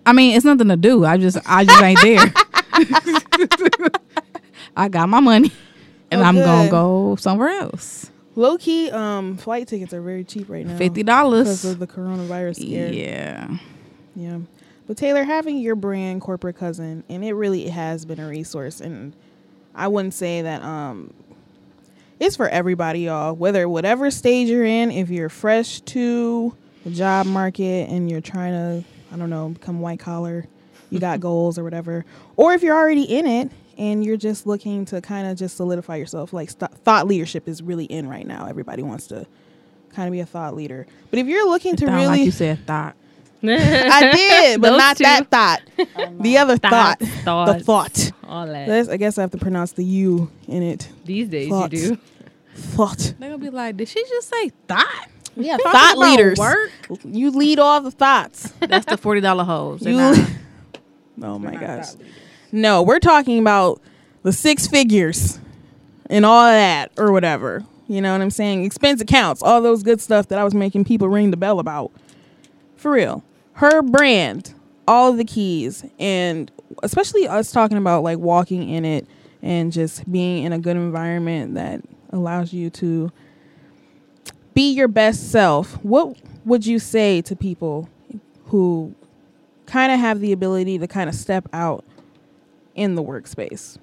[0.06, 1.04] I mean, it's nothing to do.
[1.06, 2.34] I just I just ain't there.
[4.78, 5.52] I got my money,
[6.12, 8.12] and Oh, I'm gonna go somewhere else.
[8.38, 10.78] Low key, um, flight tickets are very cheap right now.
[10.78, 12.94] Fifty dollars because of the coronavirus scare.
[12.94, 13.58] Yeah.
[14.16, 14.40] Yeah.
[14.86, 18.80] But Taylor, having your brand corporate cousin, and it really has been a resource.
[18.80, 19.14] And
[19.74, 21.12] I wouldn't say that um
[22.20, 23.34] it's for everybody, y'all.
[23.34, 28.54] Whether whatever stage you're in, if you're fresh to the job market and you're trying
[28.54, 30.46] to, I don't know, become white collar,
[30.92, 34.86] you got goals or whatever, or if you're already in it and you're just looking
[34.86, 38.48] to kind of just solidify yourself, like st- thought leadership is really in right now.
[38.48, 39.26] Everybody wants to
[39.94, 40.86] kind of be a thought leader.
[41.10, 42.96] But if you're looking It to really like you said thought.
[43.44, 45.04] I did, but not two.
[45.04, 45.62] that thought.
[45.96, 47.00] Oh the other thought.
[47.00, 48.12] Thoughts, The thought.
[48.28, 48.68] all that.
[48.68, 50.90] That's- I guess I have to pronounce the U in it.
[51.06, 51.74] These days thoughts.
[51.74, 51.98] you do.
[52.56, 53.14] Thought.
[53.20, 55.08] They're gonna be like, did she just say thought?
[55.36, 56.40] Yeah, Talking thought leaders.
[56.40, 56.72] Work.
[57.04, 58.52] You lead all the thoughts.
[58.60, 59.84] That's the forty dollar hose.
[59.86, 60.18] You- not-
[61.22, 61.90] Oh my gosh.
[62.58, 63.80] No, we're talking about
[64.24, 65.40] the six figures
[66.10, 67.64] and all that or whatever.
[67.88, 68.66] You know what I'm saying?
[68.66, 71.92] Expense accounts, all those good stuff that I was making people ring the bell about.
[72.76, 73.24] For real.
[73.54, 74.56] Her brand,
[74.88, 79.06] all the keys, and especially us talking about like walking in it
[79.44, 83.12] and just being in a good environment that allows you to
[84.56, 85.74] be your best self.
[85.84, 87.88] What would you say to people
[88.46, 88.96] who
[89.68, 91.86] kind of have the ability to kind of step out
[92.78, 93.78] in the workspace?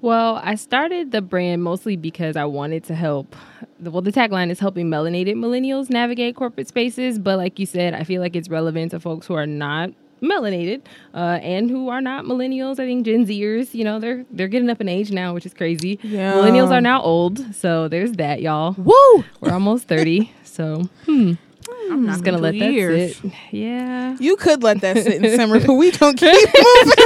[0.00, 3.34] Well, I started the brand mostly because I wanted to help.
[3.80, 7.18] Well, the tagline is helping melanated millennials navigate corporate spaces.
[7.18, 9.90] But like you said, I feel like it's relevant to folks who are not
[10.22, 10.82] melanated
[11.14, 12.74] uh, and who are not millennials.
[12.74, 15.54] I think Gen Zers, you know, they're they're getting up in age now, which is
[15.54, 15.98] crazy.
[16.02, 16.34] Yeah.
[16.34, 18.74] Millennials are now old, so there's that, y'all.
[18.78, 19.24] Woo!
[19.40, 21.32] We're almost thirty, so hmm,
[21.68, 23.32] I'm I'm not just gonna let that sit.
[23.50, 24.16] Yeah.
[24.20, 27.04] You could let that sit and simmer, but we don't keep moving.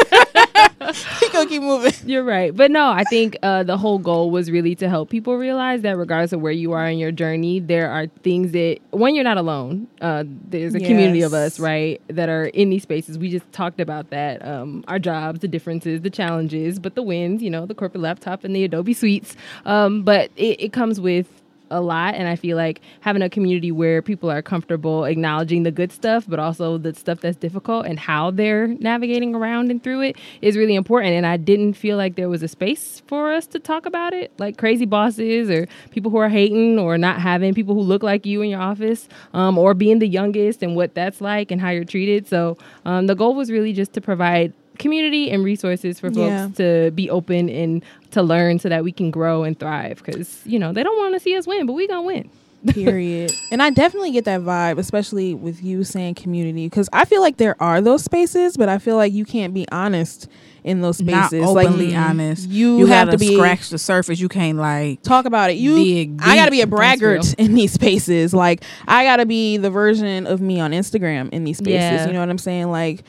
[1.20, 1.91] we gonna keep moving.
[2.04, 2.54] You're right.
[2.54, 5.96] But no, I think uh, the whole goal was really to help people realize that
[5.96, 9.38] regardless of where you are in your journey, there are things that, when you're not
[9.38, 13.18] alone, uh, there's a community of us, right, that are in these spaces.
[13.18, 14.44] We just talked about that.
[14.44, 18.44] Um, our jobs, the differences, the challenges, but the wins, you know, the corporate laptop
[18.44, 19.36] and the Adobe suites.
[19.64, 21.41] Um, but it, it comes with
[21.72, 25.70] a lot and i feel like having a community where people are comfortable acknowledging the
[25.70, 30.00] good stuff but also the stuff that's difficult and how they're navigating around and through
[30.02, 31.14] it is really important.
[31.14, 34.32] And i didn't feel like there was a space for us to talk about it
[34.38, 38.26] like crazy bosses or people who are hating or not having people who look like
[38.26, 41.70] you in your office um, or being the youngest and what that's like and how
[41.70, 42.26] you're treated.
[42.26, 46.48] So um, the goal was really just to provide community and resources for folks Yeah.
[46.56, 50.58] to be open and to learn so that we can grow and thrive because you
[50.58, 52.28] know they don't want to see us win but we gonna win
[52.68, 53.32] Period.
[53.50, 57.36] and I definitely get that vibe, especially with you saying community, because I feel like
[57.36, 60.28] there are those spaces, but I feel like you can't be honest
[60.62, 61.48] in those spaces Not spaces.
[61.48, 62.48] openly like honest.
[62.48, 64.20] You, You, have gotta be scratch the surface.
[64.20, 65.54] You can't like talk about it.
[65.54, 68.32] You, dig I gotta be a braggart in these spaces.
[68.32, 71.80] Like I gotta be the version of me on Instagram in these spaces.
[71.80, 72.06] Yeah.
[72.06, 72.70] You know what I'm saying?
[72.70, 73.02] Like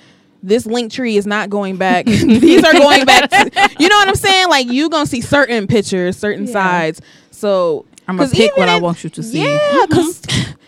[0.43, 2.06] this link tree is not going back.
[2.06, 3.29] these are going back.
[3.29, 4.49] To, you know what I'm saying?
[4.49, 6.53] Like you gonna see certain pictures, certain Yeah.
[6.53, 7.01] sides.
[7.32, 9.41] So I'm gonna pick even what I want you to see.
[9.43, 9.89] Yeah, mm-hmm.
[9.89, 10.21] because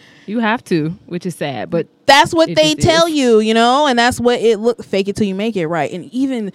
[0.26, 3.14] you have to which is sad but that's what they tell is.
[3.14, 5.92] you, you know, and that's what it look fake it till you make it, right?
[5.92, 6.52] And even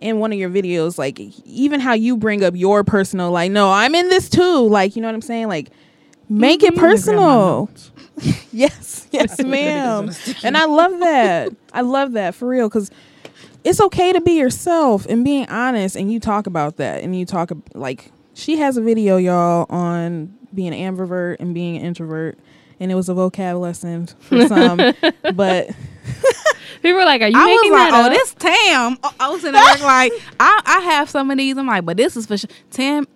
[0.00, 3.70] in one of your videos, like even how you bring up your personal, like, no,
[3.70, 5.48] I'm in this too, like, you know what I'm saying?
[5.48, 5.70] Like,
[6.28, 6.74] make it.
[6.74, 7.70] Let me grab my personal.
[8.52, 10.10] yes, yes, ma'am.
[10.42, 11.52] and I love that.
[11.72, 12.90] I love that for real because
[13.64, 15.96] it's okay to be yourself and being honest.
[15.96, 20.34] And you talk about that, and you talk like she has a video, y'all, on
[20.54, 22.38] being an ambivert and being an introvert,
[22.80, 24.76] and it was a vocab lesson for some,
[25.34, 25.70] but
[26.82, 28.12] people were like are you I making was like, that oh, up?
[28.12, 28.98] this Tam.
[29.20, 31.56] I was in there like, I, I have some of these.
[31.58, 32.50] I'm like, but this is for sure.
[32.70, 33.06] Tam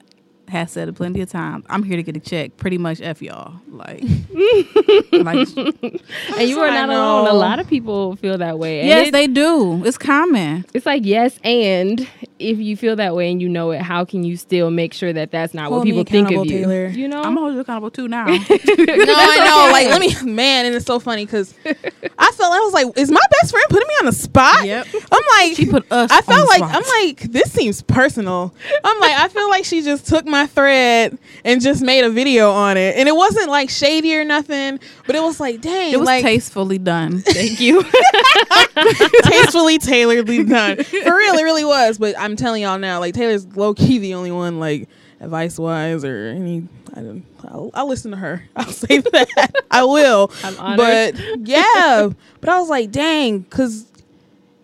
[0.51, 1.65] has said it plenty of times.
[1.69, 2.57] I'm here to get a check.
[2.57, 3.55] Pretty much f y'all.
[3.69, 4.03] Like,
[5.13, 9.09] like and you are not alone a lot of people feel that way and yes,
[9.09, 9.83] it- they do.
[9.85, 10.65] It's common.
[10.75, 12.07] it's like yes and
[12.41, 15.13] if you feel that way and you know it how can you still make sure
[15.13, 16.89] that that's not Hold what people think of you Taylor.
[16.89, 18.27] you know I'm gonna hold you accountable too now.
[18.27, 19.73] no, I know.
[19.73, 23.11] Like, let me, man, and it's so funny because I felt I was like, is
[23.11, 24.65] my best friend putting me on the spot?
[24.65, 24.87] Yep.
[25.13, 26.11] I'm like, She put us.
[26.11, 26.75] I on felt the like spot.
[26.75, 28.53] I'm like this seems personal.
[28.83, 32.11] I'm like I feel like she just took my my thread and just made a
[32.11, 32.97] video on it.
[32.97, 36.23] And it wasn't like shady or nothing, but it was like, dang, It was like
[36.23, 37.21] tastefully done.
[37.21, 37.83] Thank you.
[39.23, 40.83] tastefully tailoredly done.
[40.83, 41.99] For real, it really was.
[41.99, 44.89] But I'm telling y'all now, like Taylor's low key the only one like
[45.19, 46.69] advice wise or any.
[46.95, 47.25] I don't.
[47.45, 48.45] I'll, I'll listen to her.
[48.57, 49.53] I'll say that.
[49.71, 50.31] I will.
[50.45, 50.77] I'm honored.
[51.17, 53.87] But yeah, but I was like, dang, because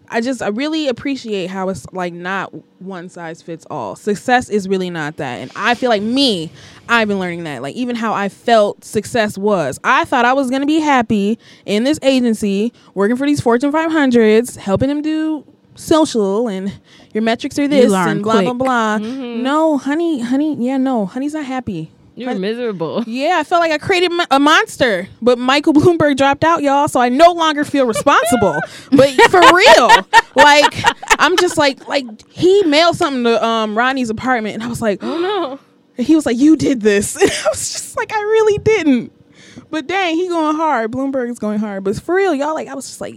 [0.08, 3.96] I just I really appreciate how it's like not one size fits all.
[3.96, 6.52] Success is really not that, and I feel like me,
[6.88, 7.62] I've been learning that.
[7.62, 9.80] Like even how I felt success was.
[9.82, 14.56] I thought I was gonna be happy in this agency, working for these Fortune 500s,
[14.56, 15.44] helping them do
[15.76, 16.72] social and
[17.14, 18.58] your metrics are this and blah blah quick.
[18.58, 18.98] blah.
[18.98, 21.90] No, honey, honey, yeah, no, honey's not happy.
[22.18, 23.04] You're miserable.
[23.06, 26.88] Yeah, I felt like I created mo- a monster, but Michael Bloomberg dropped out, y'all,
[26.88, 28.58] so I no longer feel responsible.
[28.92, 29.88] but for real,
[30.34, 30.74] like
[31.18, 35.00] I'm just like like he mailed something to um Ronnie's apartment, and I was like,
[35.02, 35.58] Oh no.
[35.98, 39.12] and he was like, "You did this," and I was just like, "I really didn't."
[39.68, 40.90] But dang, he going hard.
[40.92, 43.16] Bloomberg is going hard, but for real, y'all, like I was just like,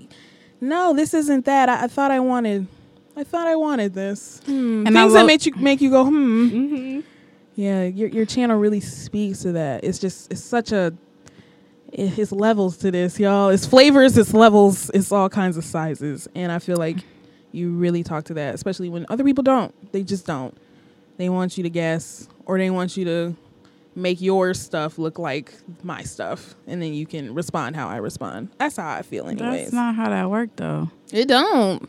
[0.61, 2.67] "No, this isn't that." I, I thought I wanted,
[3.15, 4.41] I thought I wanted this.
[4.45, 4.87] Hmm.
[4.87, 6.49] And I Things that make you make you go, hmm.
[6.49, 6.99] Mm-hmm.
[7.55, 9.83] Yeah, your your channel really speaks to that.
[9.83, 10.93] It's just it's such a
[11.91, 13.49] it, it's levels to this, y'all.
[13.49, 16.97] It's flavors, it's levels, it's all kinds of sizes, and I feel like
[17.51, 19.73] you really talk to that, especially when other people don't.
[19.91, 20.55] They just don't.
[21.17, 23.35] They want you to guess, or they want you to
[23.95, 28.49] make your stuff look like my stuff, and then you can respond how I respond.
[28.57, 29.61] That's how I feel, anyways.
[29.65, 30.89] That's not how that worked, though.
[31.11, 31.87] it don't.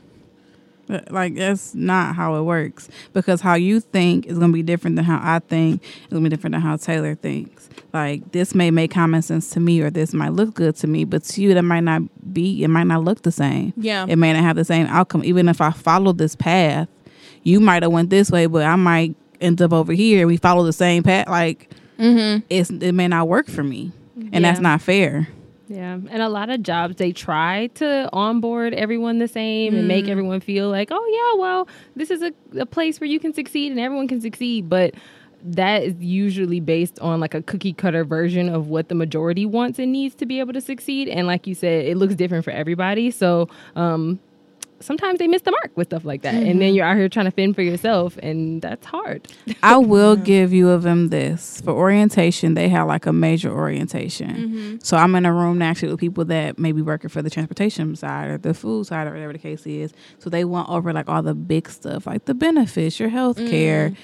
[0.89, 4.97] Uh, like that's not how it works because how you think is gonna be different
[4.97, 5.85] than how I think.
[5.85, 7.69] It's gonna be different than how Taylor thinks.
[7.93, 11.05] Like this may make common sense to me, or this might look good to me,
[11.05, 12.03] but to you that might not
[12.35, 12.65] be.
[12.65, 13.73] It might not look the same.
[13.77, 14.05] Yeah.
[14.09, 15.23] It may not have the same outcome.
[15.25, 16.89] Even if I follow this path,
[17.45, 20.27] you might have went this way, but I might end up over here.
[20.27, 21.29] We follow the same path.
[21.29, 22.45] Like mm-hmm.
[22.51, 23.93] it's it may not work for me,
[24.33, 25.29] and that's not fair.
[25.69, 30.09] Yeah, and a lot of jobs they try to onboard everyone the same and make
[30.09, 33.71] everyone feel like, oh yeah, well, this is a, a place where you can succeed
[33.71, 34.95] and everyone can succeed, but
[35.45, 39.79] that is usually based on like a cookie cutter version of what the majority wants
[39.79, 41.09] and needs to be able to succeed.
[41.09, 43.11] And like you said, it looks different for everybody.
[43.11, 44.19] So um,
[44.81, 46.75] sometimes they miss the mark with stuff like that, and then mm-hmm.
[46.75, 49.29] you're out here trying to fend for yourself, and that's hard.
[49.63, 52.55] I will give you of them this for orientation.
[52.55, 54.31] They have like a major orientation.
[54.31, 54.77] Mm-hmm.
[54.83, 57.95] So I'm in a room naturally with people that may be working for the transportation
[57.97, 59.93] side or the food side or whatever the case is.
[60.19, 63.91] So they went over like all the big stuff, like the benefits, your health care,
[63.91, 63.97] mm.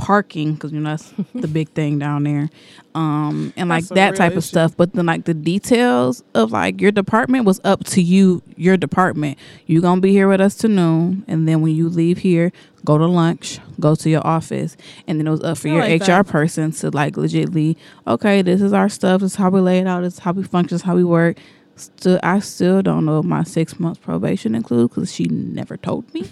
[0.00, 2.48] Parking, because you know that's the big thing down there,
[2.94, 4.76] um, and like that type of stuff.
[4.76, 9.38] But then like the details of like your department was up to you, your department.
[9.66, 12.52] You gonna be here with us to noon, and then when you leave here,
[12.84, 15.80] go to lunch, go to your office, and then it was up for I your
[15.82, 16.26] like HR that.
[16.26, 19.86] person to like legitly, okay, this is our stuff, this is how we lay it
[19.86, 21.36] out, this is how we function, this is how we work.
[21.76, 26.12] Still, I still don't know if my six months probation includes because she never told
[26.12, 26.30] me.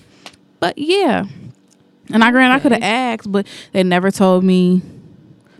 [0.61, 1.25] But yeah,
[2.13, 4.83] and I grant I could have asked, but they never told me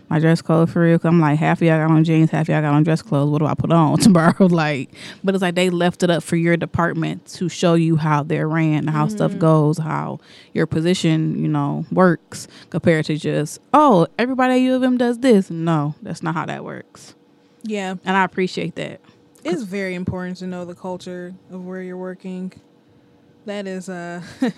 [0.09, 0.97] my dress code for real.
[0.97, 3.01] Cause I'm like half of y'all got on jeans, half of y'all got on dress
[3.03, 3.29] clothes.
[3.29, 4.33] What do I put on tomorrow?
[4.47, 4.89] like,
[5.23, 8.47] but it's like they left it up for your department to show you how they're
[8.47, 10.19] ran, how stuff goes, how
[10.53, 15.19] your position, you know, works compared to just oh everybody at U of M does
[15.19, 15.51] this.
[15.51, 17.13] No, that's not how that works,
[17.63, 17.95] Yeah.
[18.03, 19.01] and I appreciate that.
[19.43, 22.51] It's very important to know the culture of where you're working.
[23.45, 24.21] That is uh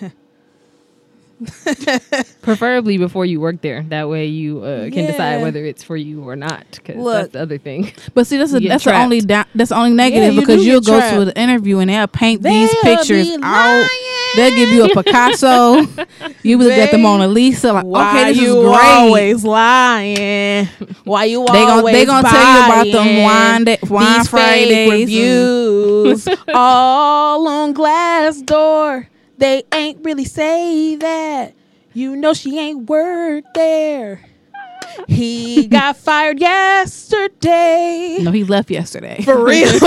[2.42, 3.84] Preferably before you work there.
[3.84, 6.66] That way you uh, can decide whether it's for you or not.
[6.72, 7.92] Because that's the other thing.
[8.14, 10.82] But see, that's a, that's the only da- that's the only negative you because you'll
[10.82, 11.16] go trapped.
[11.16, 13.90] to an interview and they'll paint these They'll pictures out.
[14.36, 15.82] They'll give you a Picasso.
[16.44, 17.74] you would get the They- Mona Lisa.
[17.74, 18.84] Like, why okay, this you is great.
[18.84, 20.68] always lying?
[21.04, 24.28] Why you They gon' always they gonna tell you about them wine da- wine these
[24.28, 29.08] Fridays fake reviews all on Glassdoor?
[29.42, 31.56] They ain't really say that.
[31.94, 34.22] You know she ain't worked there.
[35.08, 38.20] He got fired yesterday.
[38.22, 39.20] No, he left yesterday.
[39.24, 39.68] For real.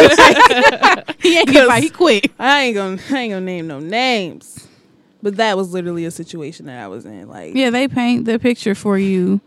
[1.20, 1.82] he ain't get fired.
[1.84, 2.32] He quit.
[2.36, 4.66] I ain't gonna I ain't gonna name no names.
[5.22, 7.28] But that was literally a situation that I was in.
[7.28, 9.40] Like Yeah, they paint the picture for you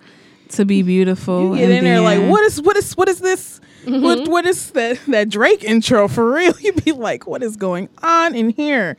[0.51, 1.49] to be beautiful.
[1.49, 3.59] you get and in there like what is what is what is this?
[3.83, 4.01] Mm-hmm.
[4.01, 6.53] What what is that that Drake intro for real?
[6.61, 8.95] You'd be like, what is going on in here?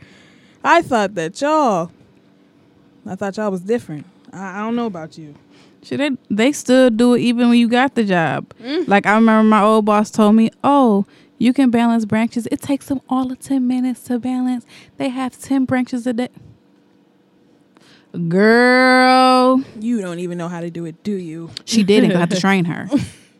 [0.64, 1.90] I thought that y'all
[3.06, 4.06] I thought y'all was different.
[4.32, 5.34] I, I don't know about you.
[5.82, 8.46] Should they they still do it even when you got the job.
[8.60, 8.86] Mm.
[8.88, 11.06] Like I remember my old boss told me, "Oh,
[11.38, 12.48] you can balance branches.
[12.50, 14.66] It takes them all of ten minutes to balance.
[14.96, 16.28] They have ten branches a day."
[18.28, 21.50] Girl, You don't even know how to do it, do you?
[21.66, 22.12] She didn't.
[22.12, 22.88] I had to train her.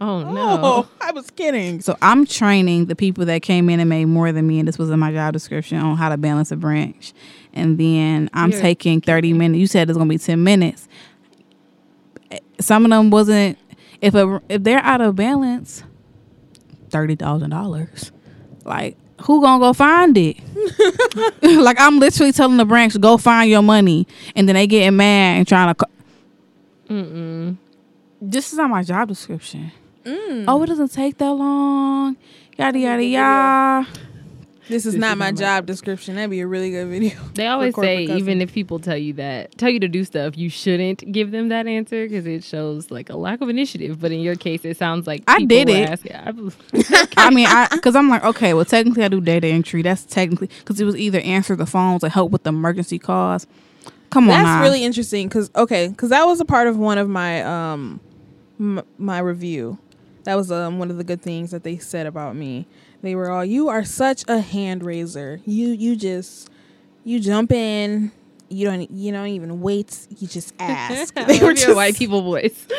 [0.01, 0.61] Oh no.
[0.63, 1.81] Oh, I was kidding.
[1.81, 4.79] So I'm training the people that came in and made more than me, and this
[4.79, 7.13] was in my job description on how to balance a branch.
[7.53, 9.59] And then I'm You're taking 30 minutes.
[9.59, 10.87] You said it's gonna be 10 minutes.
[12.31, 13.59] Eh, Some of them wasn't.
[14.01, 15.83] If a, if they're out of balance,
[16.91, 18.13] thirty thousand dollars.
[18.65, 20.37] Like who gonna go find it?
[21.43, 24.07] like I'm literally telling the branch go find your money,
[24.37, 25.85] and then they getting mad and trying to.
[25.85, 25.93] Co-
[26.95, 27.57] Mm-mm.
[28.23, 29.73] this is not my job description.
[30.07, 32.17] Oh, it doesn't take that long.
[32.59, 33.87] Yada yada yada.
[34.69, 36.17] This is not my job description.
[36.17, 37.13] That'd be a really good video.
[37.35, 38.19] They always corporate say cussing.
[38.19, 41.49] even if people tell you that, tell you to do stuff, you shouldn't give them
[41.49, 43.99] that answer because it shows like a lack of initiative.
[43.99, 45.89] But in your case, it sounds like I did it.
[45.89, 46.53] asking- I bel-
[47.17, 49.81] I mean, I because I'm like, okay, well, technically I do data entry.
[49.81, 53.47] That's technically because it was either answer the phones or help with the emergency calls.
[54.11, 54.63] Come on, That's now.
[54.63, 58.01] really interesting because okay, because that was a part of one of my um
[58.61, 59.79] m- my review.
[60.29, 62.67] That was um one of the good things that they said about me.
[63.01, 65.41] They were all, "You are such a hand raiser.
[65.47, 66.51] You you just
[67.03, 68.13] you jump in.
[68.51, 70.07] You don't you don't even wait.
[70.19, 72.67] You just ask." They were just white people voice.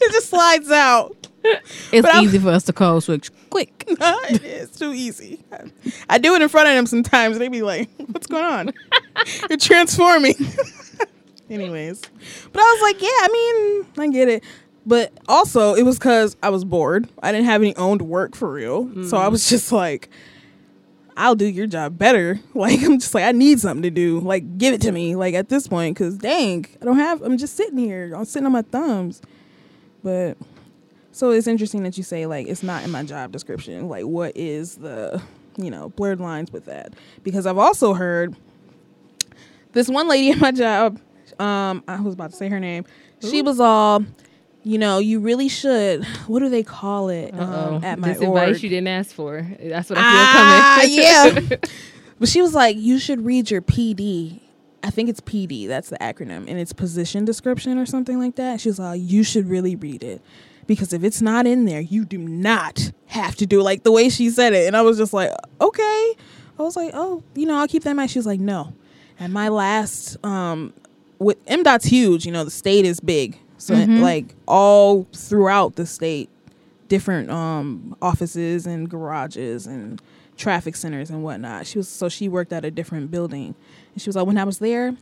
[0.00, 1.16] It just slides out.
[1.42, 3.84] it's but I'm- easy for us to code switch quick.
[3.88, 5.40] it is too easy.
[6.10, 7.36] I do it in front of them sometimes.
[7.36, 8.72] and They be like, "What's going on?
[9.48, 10.34] You're transforming."
[11.48, 12.02] Anyways,
[12.52, 14.44] but I was like, "Yeah, I mean, I get it."
[14.88, 17.08] But also, it was because I was bored.
[17.22, 20.08] I didn't have any owned work for real, so I was just like,
[21.14, 24.18] "I'll do your job better." Like I'm just like, I need something to do.
[24.20, 25.14] Like, give it to me.
[25.14, 27.20] Like at this point, because dang, I don't have.
[27.22, 28.14] I'm just sitting here.
[28.16, 29.20] I'm sitting on my thumbs.
[30.02, 30.38] But
[31.12, 33.88] so it's interesting that you say like it's not in my job description.
[33.88, 35.20] Like what is the
[35.58, 36.94] you know blurred lines with that?
[37.24, 38.34] Because I've also heard
[39.72, 40.98] this one lady at my job.
[41.38, 42.84] Um, I was about to say her name.
[43.20, 44.04] She was all,
[44.64, 46.04] you know, you really should.
[46.26, 48.62] What do they call it um, at my this advice org?
[48.62, 49.46] you didn't ask for.
[49.60, 51.48] That's what I Ah, feel coming.
[51.50, 51.56] yeah.
[52.20, 54.40] But she was like, you should read your PD.
[54.82, 55.68] I think it's PD.
[55.68, 58.60] That's the acronym, and it's position description or something like that.
[58.60, 60.20] She was like, you should really read it
[60.66, 63.62] because if it's not in there, you do not have to do it.
[63.62, 64.66] like the way she said it.
[64.66, 66.14] And I was just like, okay.
[66.58, 68.10] I was like, oh, you know, I'll keep that in mind.
[68.10, 68.72] She was like, no.
[69.20, 70.72] And my last, um,
[71.20, 72.26] with MDOT's huge.
[72.26, 76.30] You know, the state is big, so like all throughout the state,
[76.88, 80.00] different um offices and garages and
[80.36, 81.66] traffic centers and whatnot.
[81.66, 83.54] She was so she worked at a different building,
[83.92, 84.96] and she was like, when I was there,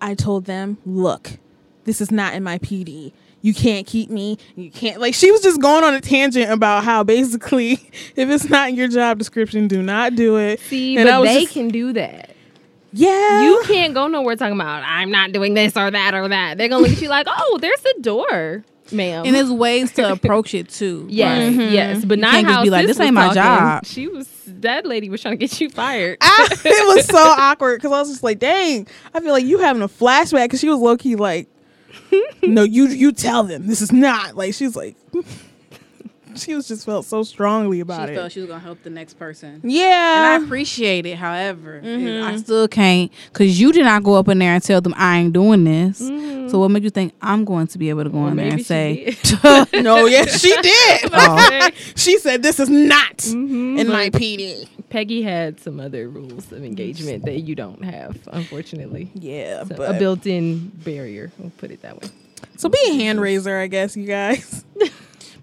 [0.00, 1.38] I told them, look,
[1.84, 3.12] this is not in my PD.
[3.44, 4.38] You can't keep me.
[4.54, 7.72] You can't like she was just going on a tangent about how basically
[8.16, 10.60] if it's not in your job description, do not do it.
[10.60, 12.31] See, And I but they just- can do that.
[12.92, 16.58] Yeah, You can't go nowhere talking about I'm not doing this or that or that.
[16.58, 19.24] They're gonna look at you like, oh, there's a door, ma'am.
[19.26, 21.06] And there's ways to approach it too.
[21.10, 21.70] yes, right?
[21.70, 22.08] yes, mm-hmm.
[22.08, 23.42] but You not can't just be like, "This ain't my talking.
[23.42, 26.18] job." She was that lady was trying to get you fired.
[26.20, 29.44] I, ah, it was so awkward because I was just like, dang, I feel like
[29.44, 31.48] you having a flashback because she was low key like,
[32.42, 34.96] no, you you tell them this is not like she's like,
[36.36, 38.14] she was just felt so strongly about she it.
[38.14, 39.60] She felt she was gonna help the next person.
[39.64, 41.16] Yeah, and I appreciate it.
[41.18, 44.80] However, it- I still can't because you did not go up in there and tell
[44.80, 45.98] them I ain't doing this.
[46.50, 48.66] So what made you think I'm going to be able to go in there and
[48.66, 49.16] say,
[49.74, 51.10] no, yes, she did.
[51.12, 54.68] oh, she said this is not Mhm, in but my PD.
[54.90, 59.10] Peggy had some other rules of engagement that you don't have, unfortunately.
[59.14, 61.32] Yeah, So, but a built-in barrier.
[61.38, 62.08] We'll put it that way.
[62.58, 64.64] so be a hand raiser, I guess you guys.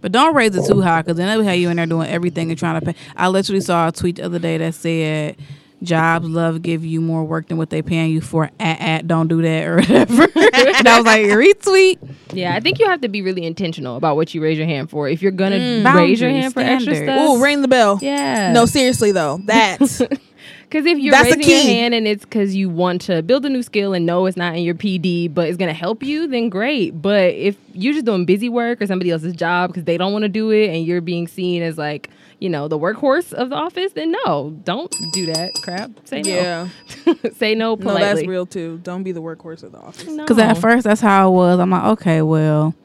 [0.01, 2.49] But don't raise it too high because then they'll have you in there doing everything
[2.49, 2.95] and trying to pay.
[3.15, 5.37] I literally saw a tweet the other day that said.
[5.81, 8.51] Jobs love give you more work than what they paying you for.
[8.59, 10.23] At, at don't do that or whatever.
[10.35, 11.99] and I was like retweet.
[12.33, 14.89] Yeah, I think you have to be really intentional about what you raise your hand
[14.89, 15.07] for.
[15.07, 15.95] If you're gonna Mm.
[15.95, 17.97] raise your Boundaries, hand for extra stuff, Ooh, ring the bell.
[18.01, 18.51] yeah.
[18.51, 20.01] No, seriously though, that's
[20.69, 23.43] Because if you're That's the raising your hand and it's because you want to build
[23.43, 26.03] a new skill and know it's not in your PD, but it's going to help
[26.03, 27.01] you, then great.
[27.01, 30.23] But if you're just doing busy work or somebody else's job because they don't want
[30.23, 33.55] to do it and you're being seen as like, you know, the workhorse of the
[33.55, 35.89] office, then no, don't do that crap.
[36.05, 36.31] Say no.
[36.31, 36.69] yeah.
[37.35, 38.79] Say no No, that's real too.
[38.83, 40.05] Don't be the workhorse of the office.
[40.07, 40.23] No.
[40.23, 41.59] Because at first, that's how I was.
[41.59, 42.75] I'm like, okay, well,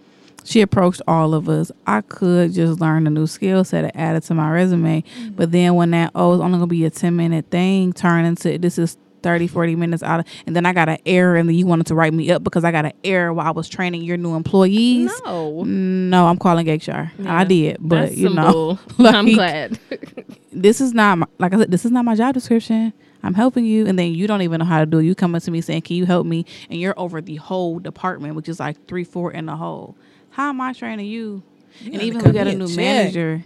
[0.45, 1.72] she approached all of us.
[1.86, 5.03] I could just learn a new skill set and add it to my resume.
[5.03, 5.30] Mm-hmm.
[5.30, 8.24] But then when that, oh, it's only going to be a 10 minute thing, turn
[8.24, 11.49] into this is 30, 40 minutes out of, and then I got an error, and
[11.49, 13.70] then you wanted to write me up because I got an error while I was
[13.70, 15.11] training your new employees.
[15.24, 15.64] no.
[15.64, 17.11] No, I'm calling HR.
[17.26, 19.78] I did, but That's you know, like- I'm glad.
[20.53, 22.92] this is not my, like I said, this is not my job description.
[23.22, 25.05] I'm helping you, and then you don't even know how to do it.
[25.05, 27.78] You come up to me saying, "Can you help me?" And you're over the whole
[27.78, 29.97] department, which is like three, four in the whole.
[30.35, 31.43] How am I training you?
[31.80, 32.76] You and gotta even we got a a new check.
[32.76, 33.45] manager,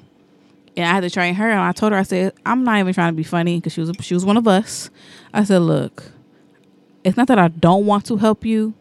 [0.77, 1.49] and I had to train her.
[1.51, 3.81] And I told her, I said, I'm not even trying to be funny because she
[3.81, 4.91] was she was one of us.
[5.33, 6.05] I said, look,
[7.05, 8.75] it's not that I don't want to help you.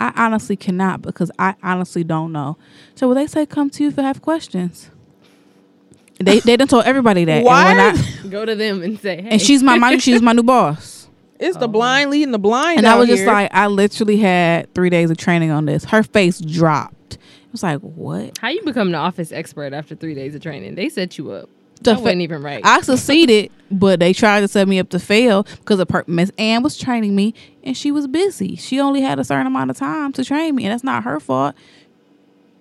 [0.00, 2.56] I honestly cannot because I honestly don't know.
[2.94, 4.90] So when they say come to you if you have questions,
[6.18, 7.44] they they done told everybody that.
[7.44, 7.70] Why?
[7.72, 9.28] And, when I, Go to them and say, hey.
[9.30, 11.08] and she's my, my she's my new boss.
[11.38, 11.68] It's the Oh.
[11.68, 12.78] blind leading the blind.
[12.78, 15.84] And I out was just like, I literally had three days of training on this.
[15.84, 16.93] Her face dropped.
[17.54, 18.36] Was like, what?
[18.38, 20.74] How you become the office expert after three days of training?
[20.74, 21.48] They set you up.
[21.76, 22.60] The That fa- wasn't even right.
[22.64, 26.64] I succeeded, but they tried to set me up to fail because per- Miss Ann
[26.64, 27.32] was training me
[27.62, 28.56] and she was busy.
[28.56, 31.20] She only had a certain amount of time to train me, and that's not her
[31.20, 31.54] fault.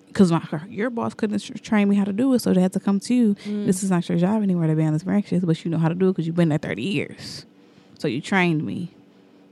[0.08, 0.32] Because
[0.70, 3.00] your boss couldn't tr- train me how to do it, so they had to come
[3.00, 3.36] to you.
[3.46, 3.66] Mm.
[3.66, 5.90] This is not your job anymore to be on this branches, but you know how
[5.90, 7.48] to do it because you've been there thirty years.
[7.98, 8.92] So you trained me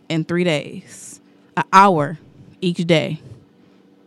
[0.08, 1.20] in three days,
[1.58, 2.20] an hour
[2.62, 3.20] each day.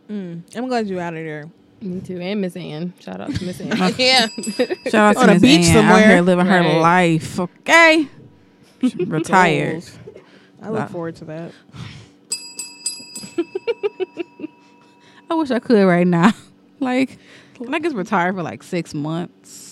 [0.09, 1.45] Mm, I'm glad you're out of there.
[1.81, 2.19] Me too.
[2.19, 2.93] And Miss Ann.
[2.99, 3.93] Shout out to Miss Ann.
[3.97, 4.27] yeah.
[4.87, 6.07] Shout out to On a Miss beach Ann, out somewhere.
[6.09, 6.77] here living her Right.
[6.79, 7.39] life.
[7.39, 8.07] Okay,
[9.05, 9.83] retired.
[10.61, 11.51] I look forward to that.
[15.29, 16.31] I wish I could right now.
[16.79, 17.17] like,
[17.55, 19.64] can I just retire for like six months?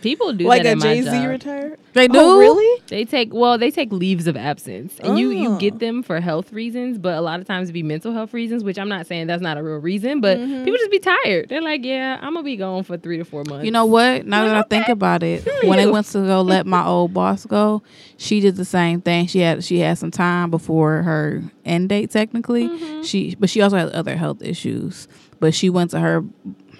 [0.00, 1.28] People do like that a at my Jay Z job.
[1.28, 1.78] retired.
[1.94, 2.82] They do Oh, really?
[2.86, 5.58] They take well, they take leaves of absence, and you you Oh.
[5.58, 8.62] get them for health reasons, but a lot of times it be mental health reasons.
[8.62, 10.64] Which I'm not saying that's not a real reason, but Mm-hmm.
[10.64, 11.48] people just be tired.
[11.48, 13.64] They're like, yeah, I'm gonna be gone for three to four months.
[13.64, 14.26] You know what?
[14.26, 17.44] Now that I think about it, when they went to go let my old boss
[17.44, 17.82] go,
[18.18, 19.26] she did the same thing.
[19.26, 22.68] She had she had some time before her end date technically.
[22.68, 23.02] Mm-hmm.
[23.02, 25.08] She but she also had other health issues.
[25.40, 26.24] But she went to her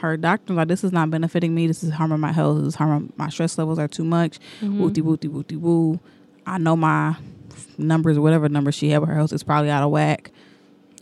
[0.01, 1.67] her doctor like this is not benefiting me.
[1.67, 2.59] This is harming my health.
[2.59, 4.39] This is harming my stress levels are too much.
[4.61, 4.81] Mm-hmm.
[4.81, 5.99] Wooty wooty wooty woo.
[6.47, 7.17] I know my
[7.77, 10.31] numbers, whatever number she had with her health is probably out of whack.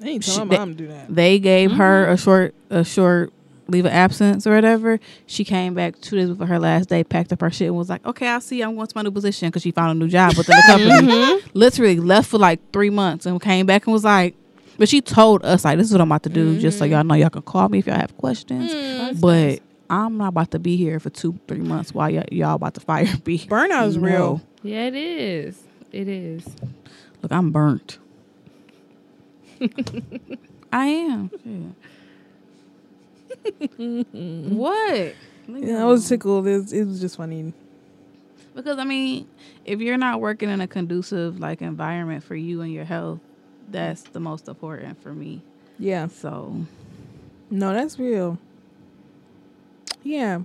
[0.02, 1.14] I ain't She- they- mom do that.
[1.14, 2.12] They gave her Mm-hmm.
[2.12, 3.32] a short a short
[3.68, 5.00] leave of absence or whatever.
[5.26, 7.88] She came back two days before her last day, packed up her shit, and was
[7.88, 8.58] like, "Okay, I'll see.
[8.58, 8.64] you.
[8.64, 11.12] I'm going to my new position because she found a new job within the company.
[11.12, 11.48] Mm-hmm.
[11.54, 14.34] Literally left for like three months and came back and was like."
[14.78, 16.92] But she told us like, "This is what I'm about to do, just so Mm-hmm.
[16.92, 19.20] y'all know y'all can call me if y'all have questions." Mm.
[19.20, 22.74] But I'm not about to be here for two, three months while y'all, y'all about
[22.74, 23.38] to fire me.
[23.46, 24.02] Burnout is No.
[24.06, 24.40] real.
[24.62, 25.62] Yeah, it is.
[25.92, 26.44] It is.
[27.22, 27.98] Look, I'm burnt.
[30.72, 31.30] I am.
[34.12, 35.14] What?
[35.48, 36.46] Yeah, I was tickled.
[36.46, 37.52] It was, it was just funny.
[38.54, 39.28] Because I mean,
[39.64, 43.20] if you're not working in a conducive like environment for you and your health,
[43.70, 45.42] that's the most important for me.
[45.78, 46.08] Yeah.
[46.08, 46.64] So
[47.50, 48.38] No, that's real.
[50.02, 50.40] Yeah.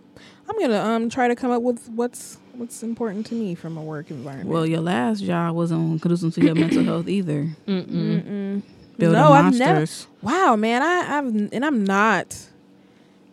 [0.49, 3.81] I'm gonna um try to come up with what's what's important to me from a
[3.83, 4.49] work environment.
[4.49, 7.47] well, your last job wasn't conducive to your mental health either.
[7.67, 7.85] Mm-mm.
[7.87, 8.61] Mm-mm.
[8.97, 9.87] Building No, I've never-
[10.21, 12.37] Wow, man, I, I've and I'm not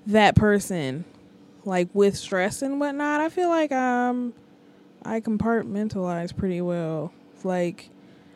[0.06, 1.04] that person
[1.64, 3.20] like with stress and whatnot.
[3.20, 4.34] I feel like um
[5.04, 7.12] I compartmentalize pretty well.
[7.42, 7.88] Like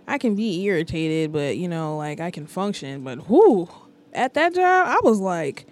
[0.06, 3.04] I can be irritated, but you know, like I can function.
[3.04, 3.68] But whoo,
[4.12, 5.66] at that job, I was like,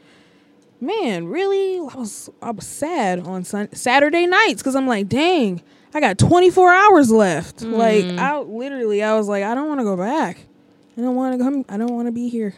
[0.80, 1.78] man, really?
[1.78, 5.62] I was I was sad on sun- Saturday nights because I'm like, dang,
[5.94, 7.62] I got 24 hours left.
[7.62, 8.18] Like mm.
[8.18, 10.38] I literally, I was like, I don't want to go back.
[10.96, 11.64] I don't want to come.
[11.68, 12.54] I don't want to be here.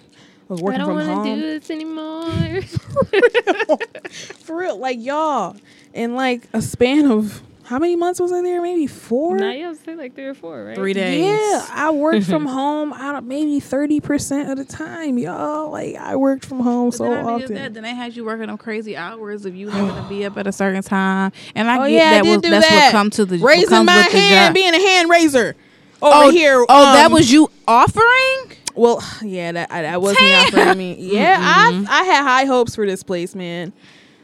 [0.48, 2.62] I was working I don't want to do this anymore.
[4.40, 4.76] for real.
[4.76, 5.56] Like y'all,
[5.94, 8.60] in like a span of how many months was I there?
[8.60, 9.36] Maybe four.
[9.36, 10.74] now you have to say like three or four, right?
[10.74, 11.24] Three days.
[11.24, 15.70] Yeah, I worked from home out of maybe thirty percent of the time, y'all.
[15.70, 17.54] Like I worked from home But so then not just often.
[17.62, 20.36] that, then they had you working them crazy hours of you having to be up
[20.36, 21.32] at a certain time.
[21.54, 22.84] And I Oh, get yeah, that did was that's that.
[22.86, 24.54] what come to the what Raising my with hand, job.
[24.54, 25.54] being a hand raiser
[26.02, 26.64] over oh, here.
[26.68, 28.52] Oh, that um, was you offering?
[28.74, 29.02] well.
[29.22, 30.96] Yeah, that I, that was me offering me.
[30.98, 33.72] Yeah, I I had high hopes for this place, man.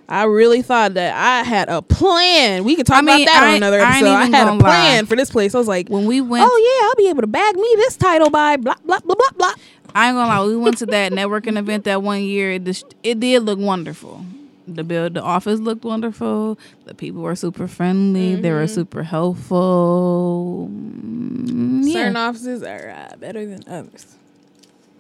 [0.09, 2.65] I really thought that I had a plan.
[2.65, 4.07] We could talk I mean, about that I on another episode.
[4.07, 4.69] I, even had a gonna lie.
[4.71, 5.55] plan for this place.
[5.55, 7.97] I was like, When we went oh yeah, I'll be able to bag me this
[7.97, 9.53] title by blah blah blah blah blah.
[9.95, 12.53] I ain't gonna lie, we went to that networking event that one year.
[12.53, 14.25] It, just, it did look wonderful.
[14.67, 16.59] The build, the office looked wonderful.
[16.85, 18.35] The people were super friendly.
[18.35, 20.69] They were super helpful.
[20.71, 21.93] Mm, yeah.
[21.93, 24.15] Certain offices are uh, better than others.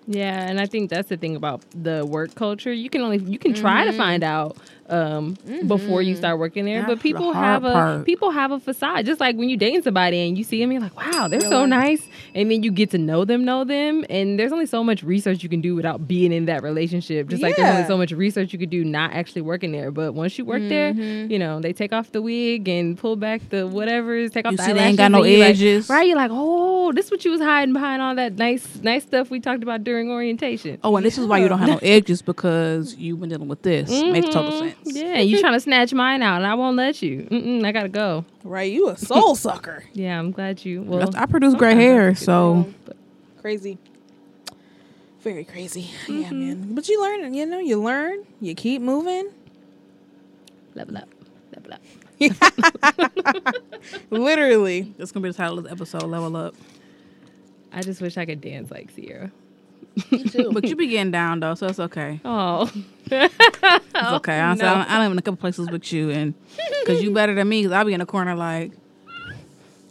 [0.06, 2.72] Yeah, and I think that's the thing about the work culture.
[2.72, 3.90] You can only you can try Mm-hmm.
[3.90, 4.56] to find out
[4.88, 5.36] um,
[5.66, 6.80] before you start working there.
[6.82, 8.04] That's but people the have a part.
[8.06, 9.06] people have a facade.
[9.06, 11.50] Just like when you dating somebody and you see them, you're like, wow, they're You're
[11.50, 12.02] so nice,
[12.34, 15.42] and then you get to know them, know them, and there's only so much research
[15.42, 17.28] you can do without being in that relationship.
[17.28, 19.90] Just like there's only so much research you could do not actually working there.
[19.90, 21.30] But once you work there, Mm-hmm.
[21.30, 24.56] you know they take off the wig and pull back the whatever, take off You
[24.56, 25.88] the see they ain't got no you like- edges.
[25.88, 26.06] right?
[26.06, 29.30] You're like, oh, this is what you was hiding behind all that nice, nice stuff
[29.30, 30.78] we talked about during orientation.
[30.82, 33.62] Oh, and this is why you don't have no edges because you've been dealing with
[33.62, 33.90] this.
[33.90, 34.58] Makes total Mhm.
[34.60, 34.74] sense.
[34.84, 37.22] Yeah, you trying to snatch mine out, and I won't let you.
[37.30, 38.24] Mm-mm, I gotta go.
[38.44, 39.84] Right, you a soul sucker.
[39.92, 40.82] Yeah, I'm glad you.
[40.82, 42.96] Well, I produce gray hair, so is, but-
[43.40, 43.78] Crazy.
[45.20, 45.90] Very crazy.
[46.08, 46.40] Yeah, mm-hmm.
[46.40, 46.74] man.
[46.74, 49.30] But you learn, you know, you learn, you keep moving.
[50.74, 51.08] level up,
[51.54, 51.80] level up.
[54.10, 54.92] Literally.
[54.96, 56.04] that's gonna be the title of the episode.
[56.04, 56.54] Level up.
[57.72, 59.30] I just wish I could dance like Sierra.
[60.52, 62.20] but you be getting down though, so it's okay.
[62.24, 62.70] Oh,
[63.98, 64.38] It's okay.
[64.40, 66.34] Honestly, I, don't, I live in a couple places with you, and
[66.84, 68.72] because you better than me, because I'll be in the corner like,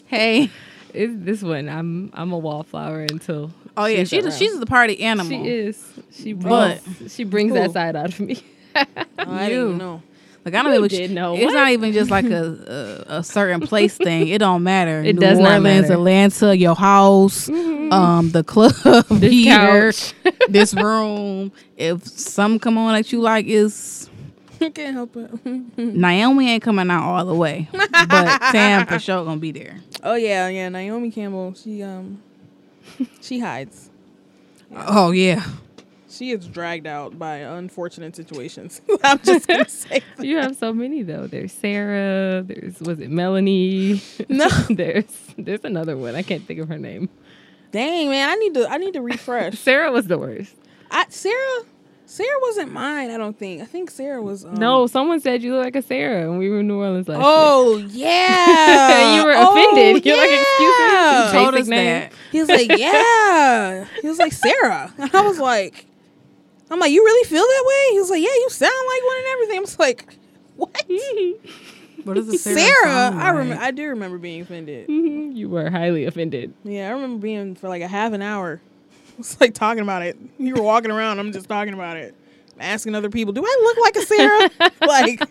[0.07, 0.49] hey.
[0.93, 1.69] it's this one.
[1.69, 3.51] I'm I'm a wallflower until.
[3.75, 5.29] Oh yeah, she's she's the, she's the party animal.
[5.29, 5.93] She is.
[6.11, 7.13] She But- brings.
[7.13, 7.61] she brings Cool.
[7.63, 8.41] that side out of me.
[8.75, 8.83] Oh,
[9.19, 9.75] I didn't You.
[9.77, 10.01] know.
[10.45, 10.89] Like I don't You even.
[10.89, 11.35] did know.
[11.35, 11.53] It's What?
[11.53, 14.27] not even just like a, a a certain place thing.
[14.29, 15.01] It don't matter.
[15.03, 15.89] It New does not Orleans.
[15.89, 18.73] Atlanta, your house, um, the club
[19.09, 20.13] This here, couch.
[20.49, 21.51] this room.
[21.75, 24.09] If some come on that you like, is
[24.61, 25.77] I can't help it.
[25.77, 29.81] Naomi ain't coming out all the way, but Sam for sure gonna be there.
[30.03, 30.69] oh yeah, yeah.
[30.69, 31.53] Naomi Campbell.
[31.55, 32.21] She um,
[33.21, 33.89] she hides.
[34.75, 35.43] Oh yeah,
[36.09, 38.81] She is dragged out by unfortunate situations.
[39.03, 40.01] I'm just gonna say.
[40.15, 40.25] that.
[40.25, 41.27] You have so many though.
[41.27, 42.43] There's Sarah.
[42.43, 44.01] There's was it Melanie?
[44.29, 44.47] No.
[44.69, 45.05] there's
[45.37, 46.15] there's another one.
[46.15, 47.09] I can't think of her name.
[47.71, 48.67] Dang man, I need to.
[48.69, 49.57] I need to refresh.
[49.59, 50.55] Sarah was the worst.
[50.89, 51.63] I, Sarah,
[52.05, 53.11] Sarah wasn't mine.
[53.11, 53.61] I don't think.
[53.61, 54.45] I think Sarah was.
[54.45, 57.09] Um, no, someone said you look like a Sarah when we were in New Orleans
[57.09, 57.25] last year.
[57.27, 59.17] Oh yeah.
[59.17, 60.05] You were Oh, offended.
[60.05, 60.85] You're like, excuse me?
[60.85, 61.21] yeah.
[61.25, 61.85] Basic told us name.
[61.85, 62.13] that.
[62.31, 63.85] He was like, yeah.
[64.01, 64.93] He was like, Sarah.
[64.97, 65.85] And I was like,
[66.69, 67.93] I'm like, you really feel that way?
[67.93, 69.57] He was like, yeah, you sound like one and everything.
[69.57, 70.17] I was like,
[70.55, 70.83] what?
[72.03, 72.57] What is the Sarah?
[72.57, 73.11] Sarah?
[73.17, 73.55] I remember.
[73.55, 73.63] like?
[73.63, 74.87] I do remember being offended.
[75.37, 76.53] You were highly offended.
[76.63, 78.61] Yeah, I remember being for like a half an hour.
[79.19, 80.17] It's like talking about it.
[80.39, 81.19] You were walking around.
[81.19, 82.15] I'm just talking about it.
[82.59, 84.49] Asking other people, do I look like a Sarah?
[84.87, 85.21] like,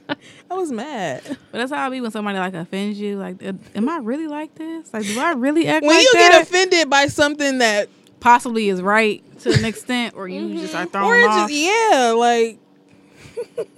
[0.50, 1.22] I was mad.
[1.50, 3.16] But that's how I be when somebody like offends you.
[3.16, 4.92] Like, am I really like this?
[4.92, 5.86] Like, do I really act like that?
[5.88, 6.32] When like you that?
[6.32, 7.88] get offended by something that,
[8.26, 11.48] Possibly is right to an extent, or you just are or thrown it's off.
[11.48, 12.58] just yeah, like,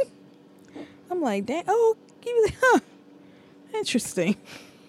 [1.11, 2.81] I'm like, dang, oh, give me huh,
[3.75, 4.37] interesting.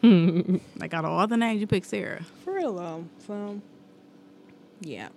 [0.01, 2.24] Like out of all the names, you pick Sarah.
[2.45, 3.03] For real though.
[3.28, 3.60] So,
[4.80, 5.10] yeah.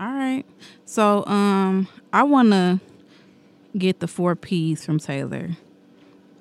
[0.00, 0.44] All right.
[0.86, 2.80] So, um, I want to
[3.78, 5.50] get the four P's from Taylor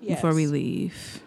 [0.03, 1.21] before we leave.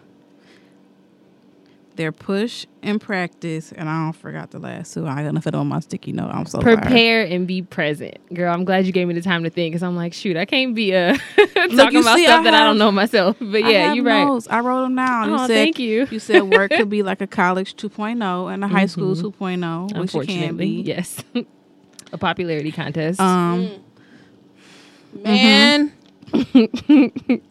[1.99, 5.05] Their push and practice, and I don't forgot the last two.
[5.05, 6.29] I'm gonna fit on my sticky note.
[6.31, 6.77] I'm so sorry.
[6.77, 8.53] Prepare and be present, girl.
[8.53, 10.73] I'm glad you gave me the time to think because I'm like, shoot, I can't
[10.73, 13.35] be uh talking you about see, stuff I that I don't know myself.
[13.41, 14.23] But yeah, you're right.
[14.23, 14.47] notes.
[14.49, 15.29] I wrote them down.
[15.29, 16.07] Oh, you said, thank you.
[16.09, 19.91] You said work could be like a college 2.0 and a high school 2.0, which
[19.91, 20.81] it can Unfortunately, be.
[20.83, 21.21] yes.
[22.13, 23.19] a popularity contest.
[23.19, 23.71] Um,
[25.13, 25.91] Man.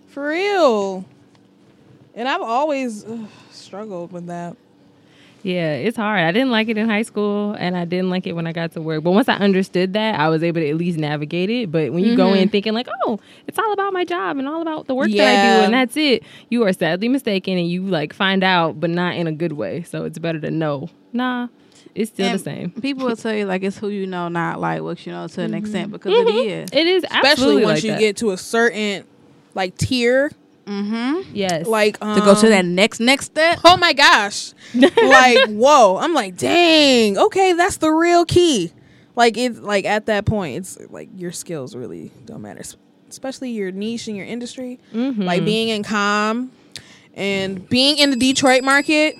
[0.09, 1.05] For real.
[2.15, 3.29] And I've always ugh,
[3.69, 4.57] struggled with that.
[5.43, 6.25] Yeah, it's hard.
[6.25, 8.73] I didn't like it in high school and I didn't like it when I got
[8.73, 9.05] to work.
[9.05, 11.71] But once I understood that, I was able to at least navigate it.
[11.71, 12.51] But when you go in mm-hmm.
[12.51, 15.61] thinking like, "Oh, it's all about my job and all about the work that I
[15.61, 19.15] do and that's it." You are sadly mistaken and you like find out but not
[19.15, 19.85] in a good way.
[19.85, 20.91] So it's better to know.
[21.13, 21.49] Nah,
[21.95, 22.71] it's still and the same.
[22.73, 25.43] People will tell you like it's who you know, not like what you know to
[25.43, 25.93] an extent mm-hmm.
[25.93, 26.49] because it mm-hmm.
[26.49, 26.71] is.
[26.73, 28.01] It is Especially once like you that.
[28.01, 29.05] get to a certain
[29.55, 30.33] like tier.
[30.69, 31.31] Mm-hmm.
[31.35, 31.67] yes.
[31.67, 33.61] Like um, To go to that next next step.
[33.65, 34.53] Oh my gosh.
[34.75, 35.97] like, whoa.
[35.97, 38.73] I'm like, dang, okay, that's the real key.
[39.17, 42.63] Like it's like at that point, it's like your skills really don't matter.
[43.09, 44.79] Especially your niche and your industry.
[44.95, 45.25] Mhm.
[45.25, 46.53] Like being in com
[47.15, 49.17] and being in the Detroit market.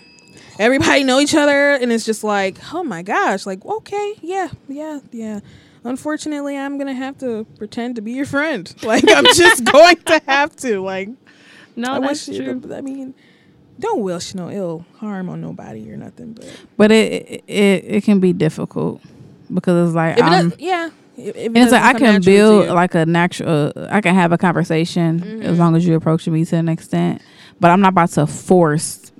[0.59, 4.99] Everybody know each other and it's just like, oh my gosh, like, okay, yeah, yeah,
[5.13, 5.41] yeah.
[5.85, 8.73] Unfortunately, I'm gonna have to pretend to be your friend.
[8.83, 10.81] Like I'm just going to have to.
[10.81, 11.09] Like
[11.79, 12.61] no, I that's wish true.
[12.61, 13.15] could- I mean,
[13.81, 16.33] don't wish no ill harm on nobody or nothing.
[16.33, 19.01] But But it it it can be difficult
[19.53, 22.21] because it's like it I'm, does, yeah, if, if it and it's like I can
[22.23, 23.73] build like a natural.
[23.77, 25.43] Uh, I can have a conversation Mhm.
[25.45, 27.23] as long as you approach me to an extent.
[27.61, 29.11] But I'm not about to force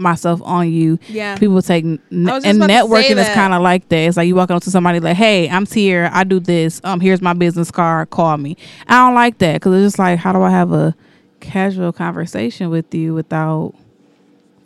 [0.00, 0.98] myself on you.
[1.08, 1.36] Yeah.
[1.36, 3.96] People take n- I and about to say networking is kind of like that.
[3.96, 6.08] It's like you walk up to somebody like, "Hey, I'm here.
[6.12, 6.80] I do this.
[6.84, 8.10] Um, here's my business card.
[8.10, 8.56] Call me."
[8.86, 10.94] I don't like that because it's just like, how do I have a
[11.40, 13.74] casual conversation with you without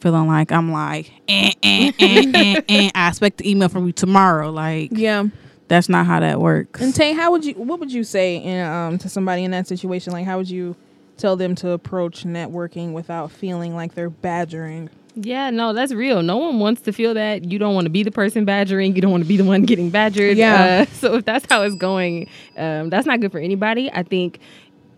[0.01, 2.91] feeling like I'm like, eh, eh, eh, eh, eh.
[2.95, 4.51] I expect the email from you tomorrow.
[4.51, 5.25] Like, Yeah.
[5.69, 6.81] that's not how that works.
[6.81, 7.55] And Tay, how would you?
[7.55, 10.13] What would you say in, um, to somebody in that situation?
[10.13, 10.75] Like, how would you
[11.19, 14.91] tell them to approach networking without feeling like they're badgering?
[15.15, 16.23] Yeah, no, that's real.
[16.23, 17.45] No one wants to feel that.
[17.45, 18.97] You don't want to be the person badgering.
[18.97, 20.39] You don't want to be the one getting badgered.
[20.39, 20.87] Yeah.
[20.89, 23.91] Uh, so if that's how it's going, um, that's not good for anybody.
[23.93, 24.41] I think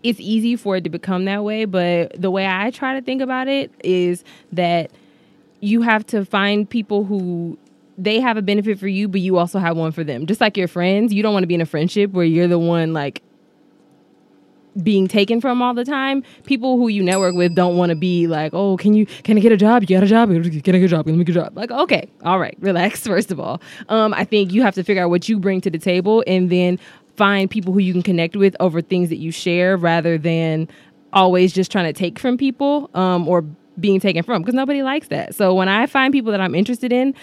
[0.05, 1.65] it's easy for it to become that way.
[1.65, 4.91] But the way I try to think about it is that
[5.61, 7.57] you have to find people who
[7.97, 10.27] they have a benefit for you, but you also have one for them.
[10.27, 12.59] Just like your friends, you don't want to be in a friendship where you're the
[12.59, 13.23] one like
[14.83, 16.21] being taken from all the time.
[16.43, 19.41] People who you network with don't want to be like, oh, can you can I
[19.41, 19.81] get a job?
[19.81, 20.29] You got a job?
[20.29, 21.05] Can I get a job?
[21.05, 21.57] Can I get a job?
[21.57, 22.99] Like, okay, all right, relax.
[23.07, 25.71] First of all, um, I think you have to figure out what you bring to
[25.71, 26.79] the table, and then
[27.17, 30.67] find people who you can connect with over things that you share, rather than
[31.13, 33.43] always just trying to take from people um, or
[33.79, 35.35] being taken from, because nobody likes that.
[35.35, 37.13] So when I find people that I'm interested in,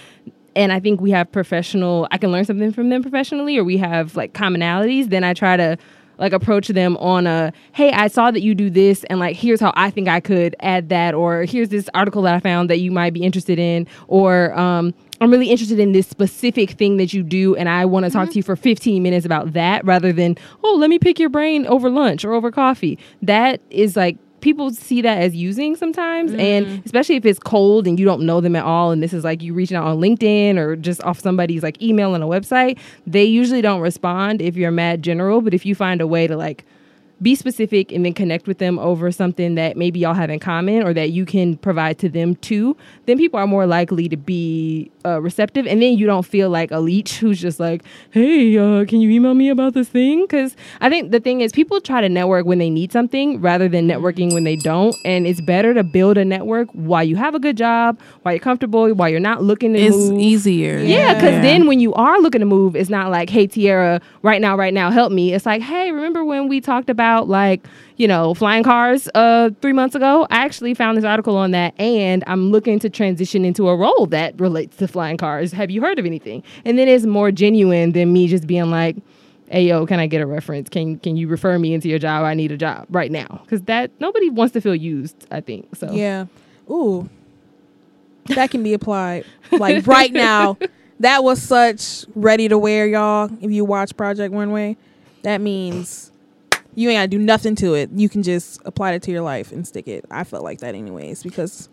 [0.55, 3.78] and I think we have professional, I can learn something from them professionally, or we
[3.78, 5.78] have like commonalities, then I try to
[6.18, 9.61] like approach them on a, hey, I saw that you do this, and like here's
[9.61, 12.80] how I think I could add that, or here's this article that I found that
[12.80, 14.93] you might be interested in, or um,
[15.23, 18.31] I'm really interested in this specific thing that you do, and I want to talk
[18.31, 21.64] to you for 15 minutes about that, rather than, oh, let me pick your brain
[21.66, 22.99] over lunch or over coffee.
[23.23, 26.85] That is like people see that as using sometimes and mm.
[26.85, 29.41] especially if it's cold and you don't know them at all and this is like
[29.41, 33.23] you reaching out on linkedin or just off somebody's like email on a website they
[33.23, 36.64] usually don't respond if you're mad general but if you find a way to like
[37.23, 40.83] be specific and then connect with them over something that maybe y'all have in common
[40.83, 44.91] or that you can provide to them too, then people are more likely to be
[45.05, 45.66] uh, receptive.
[45.66, 49.11] And then you don't feel like a leech who's just like, hey, uh, can you
[49.11, 50.23] email me about this thing?
[50.23, 53.68] Because I think the thing is, people try to network when they need something rather
[53.68, 54.97] than networking when they don't.
[55.05, 58.41] And it's better to build a network while you have a good job, while you're
[58.41, 60.18] comfortable, while you're not looking to it's move.
[60.18, 60.79] easier.
[60.79, 64.41] Yeah, because then when you are looking to move, it's not like, hey, Tierra, right
[64.41, 65.33] now, right now, help me.
[65.33, 67.65] It's like, hey, remember when we talked about like,
[67.97, 70.27] you know, flying cars uh, three months ago?
[70.31, 74.07] I actually found this article on that, and I'm looking to transition into a role
[74.07, 75.53] that relates to flying cars.
[75.53, 76.43] Have you heard of anything?
[76.65, 78.97] And then it's more genuine than me just being like,
[79.49, 82.25] hey yo can i get a reference can can you refer me into your job
[82.25, 85.69] i need a job right now because that nobody wants to feel used i think
[85.77, 86.25] so Yeah.
[86.71, 87.11] Ooh.
[88.27, 90.57] That can be applied like right now.
[91.01, 93.29] That was such ready to wear, y'all.
[93.41, 94.77] If you watch Project Runway,
[95.23, 96.12] that means
[96.75, 97.91] you ain't gotta do nothing to it.
[97.95, 100.05] You can just apply it to your life and stick it.
[100.11, 101.68] I felt like that anyways because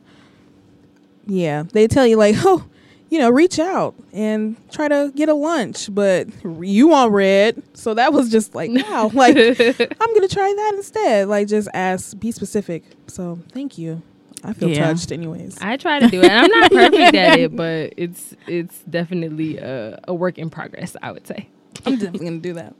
[1.25, 2.65] yeah, they tell you like, oh,
[3.09, 6.27] you know, reach out and try to get a lunch, but
[6.61, 7.61] you want red.
[7.73, 11.27] So that was just like, wow, like I'm gonna try that instead.
[11.27, 12.83] Like just ask, be specific.
[13.07, 14.01] So thank you.
[14.41, 14.87] I feel Yeah.
[14.93, 15.57] touched, anyways.
[15.59, 16.31] I try to do it.
[16.31, 20.95] I'm not perfect at it, but it's it's definitely a, a work in progress.
[21.01, 21.49] I would say.
[21.85, 22.73] I'm definitely gonna do that.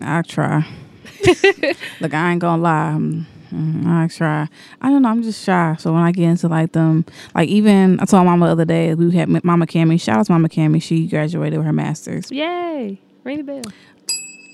[0.00, 0.66] I try.
[2.00, 2.90] Look, I ain't gonna lie.
[2.92, 4.48] I'm, mm, I try.
[4.80, 5.08] I don't know.
[5.08, 5.76] I'm just shy.
[5.78, 8.94] So when I get into like them, like even I told Mama the other day
[8.94, 10.00] we had Mama Cammy.
[10.00, 10.82] Shout out to Mama Cammy.
[10.82, 12.30] She graduated with her master's.
[12.30, 12.98] Yay!
[13.24, 13.62] Ring the bell.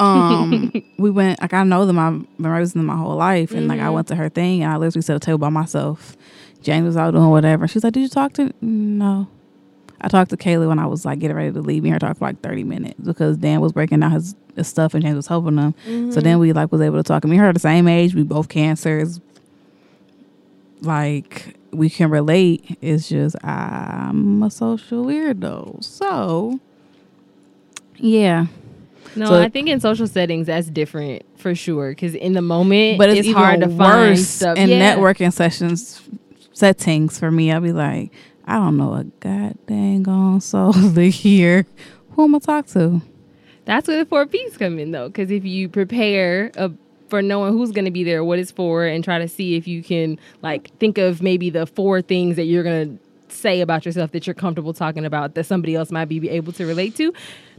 [0.01, 1.99] Um, we went like I know them.
[1.99, 4.73] I've been raising them my whole life, and like I went to her thing, and
[4.73, 6.17] I literally sat at the table by myself.
[6.63, 7.69] James was out doing whatever.
[7.69, 9.29] She's like, "Did you talk to?" No.
[10.07, 11.83] I talked to Kayla when I was like getting ready to leave.
[11.83, 14.69] Me and her talked for like thirty minutes because Dan was breaking down his, his
[14.69, 15.75] stuff and James was helping him.
[16.13, 16.39] So then mm-hmm.
[16.39, 17.25] we like was able to talk.
[17.25, 18.15] And me and her the same age.
[18.15, 19.21] We both cancers.
[20.81, 22.79] Like we can relate.
[22.81, 25.83] It's just I'm a social weirdo.
[25.83, 26.61] So
[27.97, 28.47] yeah.
[29.17, 31.91] No, So- I think in social settings that's different for sure.
[31.91, 34.57] Because in the moment, but it's, it's, even hard to find stuff.
[34.57, 34.95] in Yeah.
[34.95, 36.01] networking sessions
[36.53, 37.51] settings for me.
[37.51, 38.13] I'll be like,
[38.47, 41.67] I don't know a goddamn on soul here.
[42.13, 43.03] Who am I talk to?
[43.65, 45.09] That's where the four P's come in, though.
[45.09, 46.69] Because if you prepare uh
[47.09, 49.69] for knowing who's going to be there, what it's for, and try to see if
[49.69, 53.85] you can like think of maybe the four things that you're going to say about
[53.85, 57.13] yourself that you're comfortable talking about that somebody else might be able to relate to.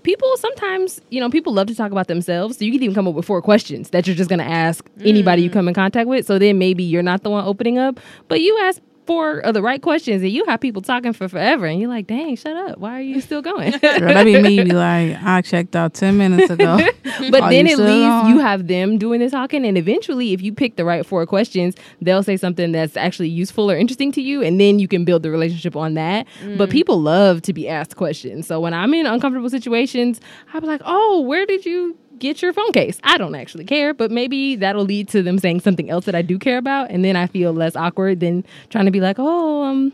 [0.04, 2.58] People sometimes, you know, people love to talk about themselves.
[2.58, 4.86] So you can even come up with four questions that you're just going to ask
[5.04, 6.26] anybody you come in contact with.
[6.26, 9.62] So then maybe you're not the one opening up, but you ask four of the
[9.62, 12.78] right questions, and you have people talking for forever, and you're like, dang, shut up.
[12.78, 13.72] Why are you still going?
[13.82, 14.64] Girl, that'd be me.
[14.64, 16.78] Be like, I checked out ten minutes ago.
[17.32, 18.30] but Are then you at least on?
[18.30, 21.76] you have them doing the talking, and eventually, if you pick the right four questions,
[22.02, 25.24] they'll say something that's actually useful or interesting to you, and then you can build
[25.24, 26.28] the relationship on that.
[26.58, 26.72] But mm.
[26.72, 28.46] people love to be asked questions.
[28.46, 30.20] So when I'm in uncomfortable situations,
[30.54, 33.00] I'll be like, "Oh, where did you?" Get your phone case.
[33.04, 36.22] I don't actually care, but maybe that'll lead to them saying something else that I
[36.22, 39.64] do care about, and then I feel less awkward than trying to be like, "Oh,
[39.64, 39.94] um,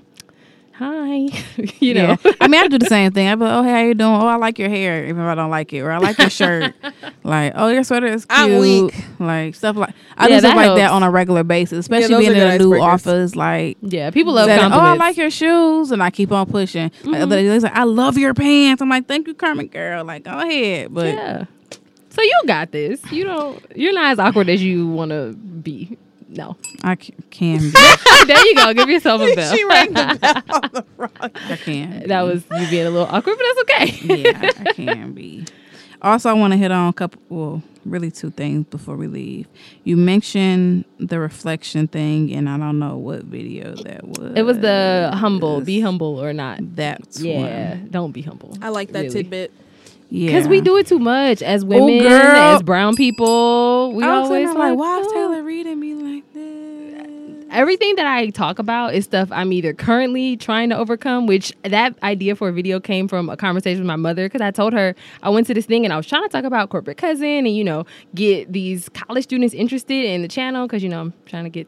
[0.74, 1.28] hi,"
[1.80, 2.18] you know.
[2.24, 2.32] Yeah.
[2.42, 3.28] I mean, I do the same thing.
[3.28, 4.12] I be like, oh, hey, how you doing?
[4.12, 5.82] Oh, I like your hair, even if I don't like it.
[5.82, 6.74] Or I like your shirt.
[7.24, 8.40] like, oh, your sweater is cute.
[8.40, 8.94] I'm weak.
[9.20, 12.08] Like, stuff like, I Yeah, do stuff that like that on a regular basis, especially
[12.16, 12.82] those being are in a new icebreakers.
[12.82, 13.36] office.
[13.36, 15.92] Like, Yeah, people love said, oh, I like your shoes.
[15.92, 16.92] And I keep on pushing.
[17.04, 18.82] Like, other days, like, I love your pants.
[18.82, 20.04] I'm like, thank you, Carmen girl.
[20.04, 20.94] Like, go ahead.
[20.94, 21.46] But yeah.
[22.14, 23.02] So you got this.
[23.12, 23.64] You don't.
[23.76, 25.98] You're not as awkward as you want to be.
[26.30, 26.56] No.
[26.84, 27.72] I c- can be.
[28.28, 28.74] there you go.
[28.74, 29.56] Give yourself a bell.
[29.56, 31.12] she rang the bell on the wrong.
[31.22, 32.08] I can.
[32.08, 33.60] that was you being a little awkward, but that's
[34.00, 34.22] okay.
[34.22, 35.46] yeah, I can be.
[36.02, 39.48] Also, I want to hit on a couple, well, really two things before we leave.
[39.86, 44.34] You mentioned the reflection thing, and I don't know what video that was.
[44.36, 45.62] It was the humble.
[45.62, 46.60] Be humble or not.
[46.76, 47.70] That's Yeah.
[47.78, 47.88] one.
[47.90, 48.58] Don't be humble.
[48.62, 49.14] I like that Really.
[49.14, 49.54] tidbit.
[50.14, 52.12] Yeah, Because we do it too much as oh, women, girl.
[52.12, 53.94] as brown people.
[53.94, 55.14] We always like, like, why is oh.
[55.14, 56.54] Taylor reading me like this?
[57.54, 61.96] everything that I talk about is stuff I'm either currently trying to overcome, which that
[62.04, 64.96] idea for a video came from a conversation with my mother because I told her
[65.22, 67.56] I went to this thing and I was trying to talk about corporate cousin and
[67.56, 67.86] you know
[68.16, 71.68] get these college students interested in the channel because you know I'm trying to get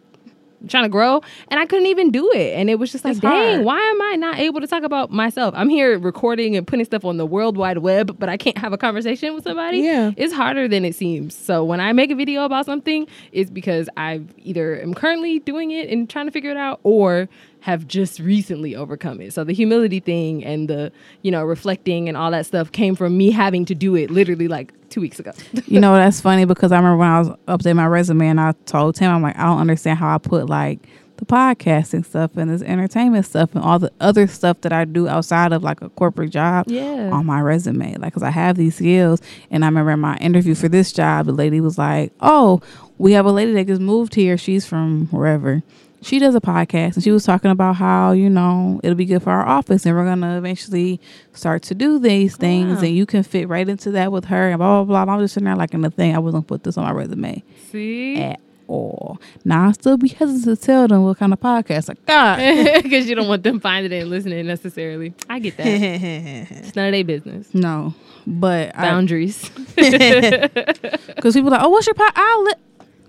[0.68, 3.20] trying to grow and I couldn't even do it and it was just like It's
[3.22, 3.66] dang hard.
[3.66, 7.06] why am I not able to talk about myself I'm here recording and putting stuff
[7.06, 10.12] on the world wide web but I can't have a conversation with somebody Yeah.
[10.18, 11.36] it's harder than it seems.
[11.36, 15.72] So when I make a video about something, it's because I've either am currently doing
[15.72, 17.28] it and trying to figure it out or
[17.66, 19.34] have just recently overcome it.
[19.34, 20.92] So the humility thing and the,
[21.24, 24.48] you know, reflecting and all that stuff came from me having to do it literally
[24.48, 25.32] like two weeks ago.
[25.68, 28.52] You know that's funny because I remember when I was updating my resume and I
[28.68, 30.78] told Tim I'm like I don't understand how I put like
[31.18, 35.08] the podcasting stuff and this entertainment stuff and all the other stuff that I do
[35.08, 37.10] outside of like a corporate job Yeah.
[37.12, 40.54] on my resume like because I have these skills and I remember in my interview
[40.54, 42.62] for this job the lady was like oh
[43.00, 45.64] we have a lady that just moved here she's from wherever
[46.06, 49.24] she does a podcast and she was talking about how you know it'll be good
[49.24, 51.02] for our office and we're gonna eventually
[51.34, 52.84] start to do these things wow.
[52.84, 55.14] and you can fit right into that with her and blah blah blah.
[55.14, 57.44] I'm just sitting there like in the thing I wasn't put this on my resume
[57.72, 58.22] See?
[58.22, 59.20] at all.
[59.44, 62.84] Now I still be hesitant to tell them what kind of podcast I got.
[62.84, 65.14] Because you don't want them finding it and listening necessarily.
[65.28, 65.68] I get that.
[65.68, 67.54] it's none of their business.
[67.54, 67.96] no,
[68.28, 69.50] but Boundaries.
[69.76, 72.12] because people are like, oh, what's your pod?
[72.16, 72.54] I'll li-.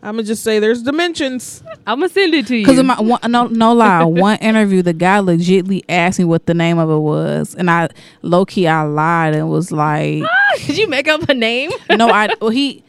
[0.02, 1.62] I'm gonna just say there's dimensions.
[1.86, 2.64] I'm going to send it to you.
[2.64, 6.46] Because of my one, no no lie, one interview the guy legitly asked me what
[6.46, 7.88] the name of it was, and I
[8.22, 10.22] low key I lied and was like,
[10.66, 11.70] Did you make up a name?
[11.90, 12.82] no, I well he.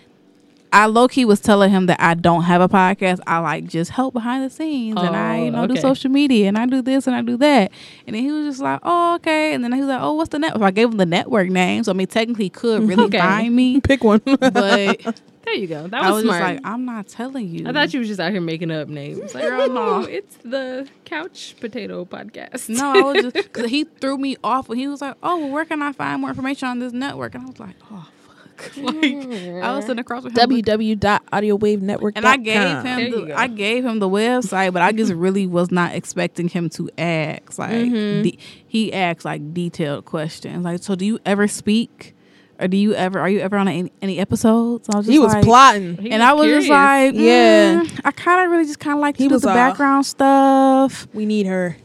[0.74, 3.22] I low key was telling him that I don't have a podcast.
[3.26, 6.50] I like just help behind the scenes and I Oh, you know do social media
[6.50, 7.72] and I do this and I do that.
[8.06, 9.54] And then he was just like, oh okay.
[9.54, 10.64] And then he was like, oh what's the network?
[10.64, 13.18] I gave him the network name, so I mean technically he could really Okay.
[13.18, 14.20] find me, Pick one.
[14.26, 15.88] but There you go.
[15.88, 16.42] That I was, was smart.
[16.56, 17.68] just like, I'm not telling you.
[17.68, 19.34] I thought you was just out here making up names.
[19.34, 19.82] Like, Girl, no.
[19.82, 22.68] oh, it's the Couch Potato Podcast.
[22.70, 25.50] No, I was just because he threw me off when he was like, "Oh, well,
[25.50, 28.78] where can I find more information on this network?" And I was like, "Oh, fuck!"
[28.78, 32.12] like I was sitting across from him, look- www.audiowavenetwork.
[32.16, 33.36] and I gave There him the, go.
[33.36, 37.58] I gave him the website, but I just really was not expecting him to ask
[37.58, 38.24] like Mm-hmm.
[38.24, 40.66] de- he asked like detailed questions.
[40.66, 42.16] Like, so do you ever speak,
[42.60, 44.88] or do you ever are you ever on any, any episodes?
[44.94, 45.98] I was just He was like, plotting.
[45.98, 47.84] He and I was just like, Yeah.
[47.84, 50.06] yeah, I kind of really just kind of like to He was, the uh, background
[50.06, 51.08] stuff.
[51.14, 51.78] We need her.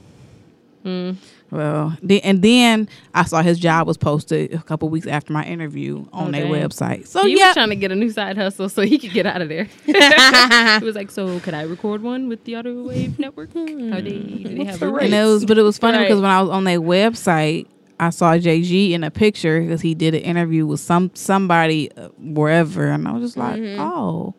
[0.85, 1.16] Mm.
[1.51, 5.45] Well, the- and then I saw his job was posted a couple weeks after my
[5.45, 7.07] interview on Oh, their website.
[7.07, 9.27] So he yeah, was trying to get a new side hustle so he could get
[9.27, 9.64] out of there.
[9.85, 13.53] he was like, "So, could I record one with the Audio Wave Network?
[13.53, 15.99] How they do they have a the rate?" and it was, but it was funny
[15.99, 16.05] Right.
[16.05, 17.66] because when I was on their website,
[18.07, 22.09] I saw JG in a picture because he did an interview with some somebody uh,
[22.18, 23.80] wherever, and I was just like, Mm-hmm.
[23.80, 24.34] oh,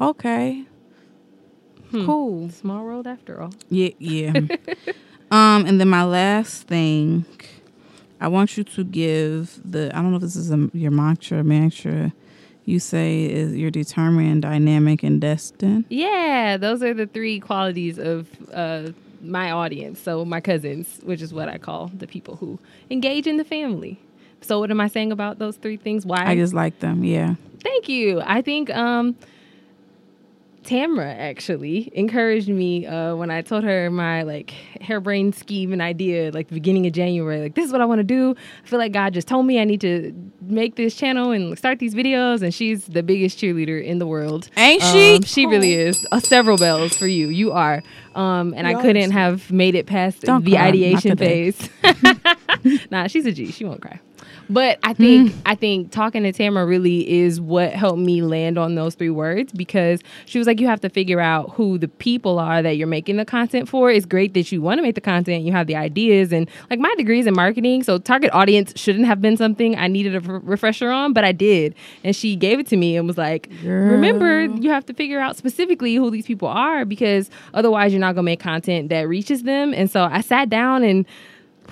[0.00, 0.64] okay,
[1.90, 2.06] Hmm.
[2.06, 3.52] cool, Small world after all.
[3.68, 4.32] yeah, yeah.
[5.30, 7.24] um, and then my last thing,
[8.20, 9.90] I want you to give the.
[9.96, 12.12] I don't know if this is a, your mantra, mantra.
[12.64, 15.86] You say is you're determined, dynamic, and destined.
[15.88, 18.90] Yeah, those are the three qualities of uh,
[19.20, 20.00] my audience.
[20.00, 22.58] So my cousins, which is what I call the people who
[22.90, 23.98] engage in the family.
[24.40, 26.06] So what am I saying about those three things?
[26.06, 26.24] Why?
[26.24, 27.04] I just like them.
[27.04, 27.34] Yeah.
[27.62, 28.22] Thank you.
[28.24, 29.16] I think um
[30.64, 34.50] Tamra actually encouraged me uh, when I told her my like
[34.80, 37.40] harebrained scheme and idea, like the beginning of January.
[37.40, 38.34] Like this is what I want to do.
[38.64, 41.78] I feel like God just told me I need to make this channel and start
[41.78, 42.42] these videos.
[42.42, 44.50] And she's the biggest cheerleader in the world.
[44.56, 45.16] Ain't she?
[45.16, 46.06] Um, she really is.
[46.12, 47.28] Uh, several bells for you.
[47.28, 47.82] You are.
[48.14, 51.68] Um, and I couldn't have made it past Don't the ideation phase.
[52.90, 53.50] nah, she's a G.
[53.50, 54.00] She won't cry.
[54.50, 55.38] But I think Hmm.
[55.46, 59.52] I think talking to Tamara really is what helped me land on those three words
[59.52, 62.88] because she was like, you have to figure out who the people are that you're
[62.88, 63.90] making the content for.
[63.90, 66.80] It's great that you want to make the content, you have the ideas, and like
[66.80, 70.40] my degrees in marketing, so target audience shouldn't have been something I needed a r-
[70.40, 74.42] refresher on, but I did, and she gave it to me and was like, remember,
[74.60, 78.24] you have to figure out specifically who these people are because otherwise you're not gonna
[78.24, 79.72] make content that reaches them.
[79.74, 81.06] And so I sat down and.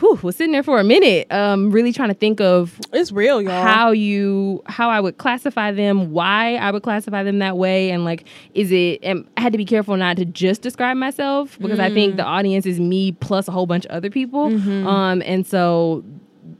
[0.00, 3.42] Whew, was sitting there for a minute, um, really trying to think of It's real,
[3.42, 3.62] y'all.
[3.62, 8.04] how you how I would classify them, why I would classify them that way, and
[8.04, 8.24] like
[8.54, 9.00] is it?
[9.02, 12.22] And I had to be careful not to just describe myself because I think the
[12.22, 12.26] Mm.
[12.26, 14.46] audience is me plus a whole bunch of other people,
[14.86, 16.04] um, and so.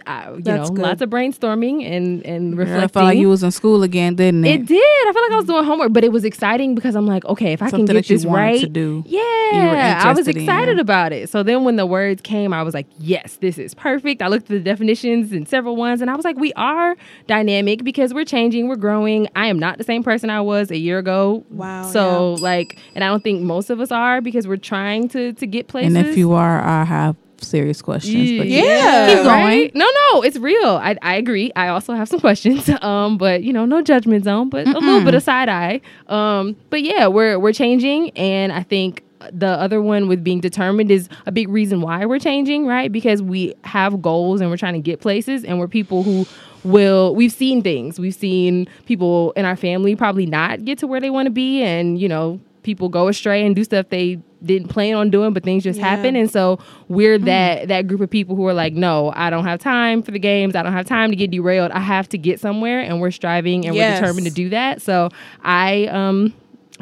[0.08, 0.42] I, you.
[0.42, 0.82] That's know, good.
[0.82, 2.84] lots of brainstorming and and reflecting.
[2.84, 4.60] I felt like you was in school again, didn't it?
[4.60, 4.78] It did.
[5.08, 7.52] I felt like I was doing homework, but it was exciting because I'm like, okay,
[7.52, 9.04] if I Something can get this right, to do.
[9.06, 10.42] yeah, I was interested in.
[10.42, 11.28] excited about it.
[11.28, 14.22] So then when the words came, I was like, yes, this is perfect.
[14.22, 16.96] I looked at the definitions and several ones, and I was like, we are
[17.26, 19.28] dynamic because we're changing, we're growing.
[19.36, 21.44] I am not the same person I was a year ago.
[21.50, 25.32] Wow, So like, and I don't think most of us are because we're trying to
[25.34, 25.94] to get places.
[25.94, 28.38] And if you are, I have serious questions.
[28.38, 29.06] But Yeah.
[29.14, 29.44] keep going.
[29.44, 29.74] Right?
[29.74, 30.68] No, no, it's real.
[30.76, 31.50] I, I agree.
[31.56, 32.68] I also have some questions.
[32.82, 35.80] Um, but you know, no judgment zone, but a little bit of side eye.
[36.08, 40.90] Um, but yeah, we're we're changing, and I think the other one with being determined
[40.92, 42.90] is a big reason why we're changing, right?
[42.92, 46.24] Because we have goals and we're trying to get places, and we're people who
[46.64, 51.00] will we've seen things we've seen people in our family probably not get to where
[51.00, 54.68] they want to be and you know people go astray and do stuff they didn't
[54.68, 55.88] plan on doing but things just Yeah.
[55.88, 56.58] happen and so
[56.88, 60.10] we're that that group of people who are like no i don't have time for
[60.12, 60.54] the games.
[60.54, 61.72] I don't have time to get derailed.
[61.72, 64.00] I have to get somewhere and we're striving and Yes.
[64.00, 64.80] we're determined to do that.
[64.82, 65.08] So
[65.42, 66.32] i um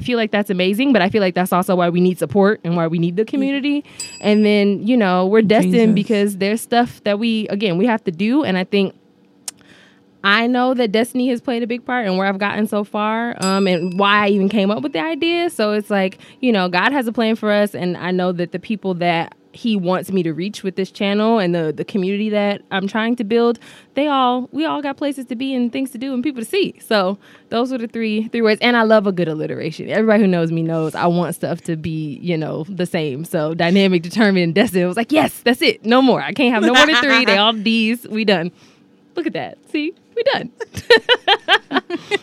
[0.03, 2.77] feel like that's amazing but i feel like that's also why we need support and
[2.77, 3.83] why we need the community.
[4.21, 5.95] And then you know we're destined Jesus.
[5.95, 8.45] because there's stuff that we again we have to do.
[8.45, 8.95] And i think
[10.27, 13.37] I know that destiny has played a big part in where I've gotten so far,
[13.45, 15.51] um, and why I even came up with the idea.
[15.51, 18.51] So it's like, you know, God has a plan for us, and I know that
[18.51, 22.29] the people that He wants me to reach with this channel and the the community
[22.31, 23.61] that I'm trying to build,
[23.95, 26.49] they all we all got places to be and things to do and people to
[26.49, 26.77] see.
[26.81, 27.19] So
[27.51, 28.61] those are the three three words.
[28.61, 29.89] And I love a good alliteration.
[29.91, 33.25] Everybody who knows me knows I want stuff to be, you know, the same.
[33.25, 34.83] So dynamic, determined, and destined.
[34.83, 35.85] It was like, yes, that's it.
[35.85, 36.21] No more.
[36.21, 37.25] I can't have no more than three.
[37.25, 38.09] They all D's.
[38.09, 38.51] We done.
[39.17, 39.59] Look at that.
[39.71, 40.53] See, we done.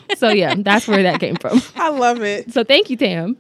[0.18, 1.62] so yeah, that's where that came from.
[1.76, 2.52] I love it.
[2.54, 3.36] So thank you, Tam.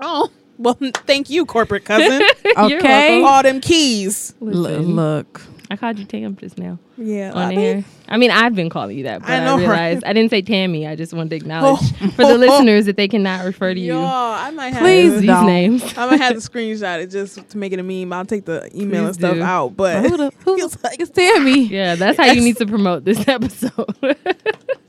[0.00, 0.76] Oh, well,
[1.06, 2.20] thank you, corporate cousin.
[2.68, 3.22] You're Okay.
[3.22, 4.34] All them keys.
[4.40, 5.42] L- look,
[5.74, 7.32] I called you Tam just now Yeah.
[7.32, 7.84] on I mean.
[8.08, 9.60] I mean, I've been calling you that, but I I, know, right?
[9.60, 10.86] realized I didn't say Tammy.
[10.86, 12.08] I just wanted to acknowledge Oh.
[12.10, 15.20] for the listeners that they cannot refer to you Y'all, I might have Please to,
[15.20, 15.46] these don't.
[15.46, 15.82] names.
[15.98, 18.12] I might have to screenshot it just to make it a meme.
[18.12, 19.42] I'll take the email and stuff do.
[19.42, 21.64] out, but who the, who feels like it's Tammy.
[21.74, 23.72] Yeah, that's how you need to promote this episode.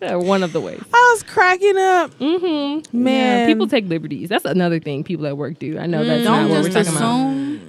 [0.01, 0.83] One of the ways.
[0.93, 2.11] I was cracking up.
[2.19, 3.03] Mm-hmm.
[3.03, 3.47] Man.
[3.47, 4.29] people take liberties.
[4.29, 5.79] That's another thing people at work do.
[5.79, 6.25] I know that's Mm.
[6.25, 7.31] not Don't what we're talking about.
[7.31, 7.67] assume.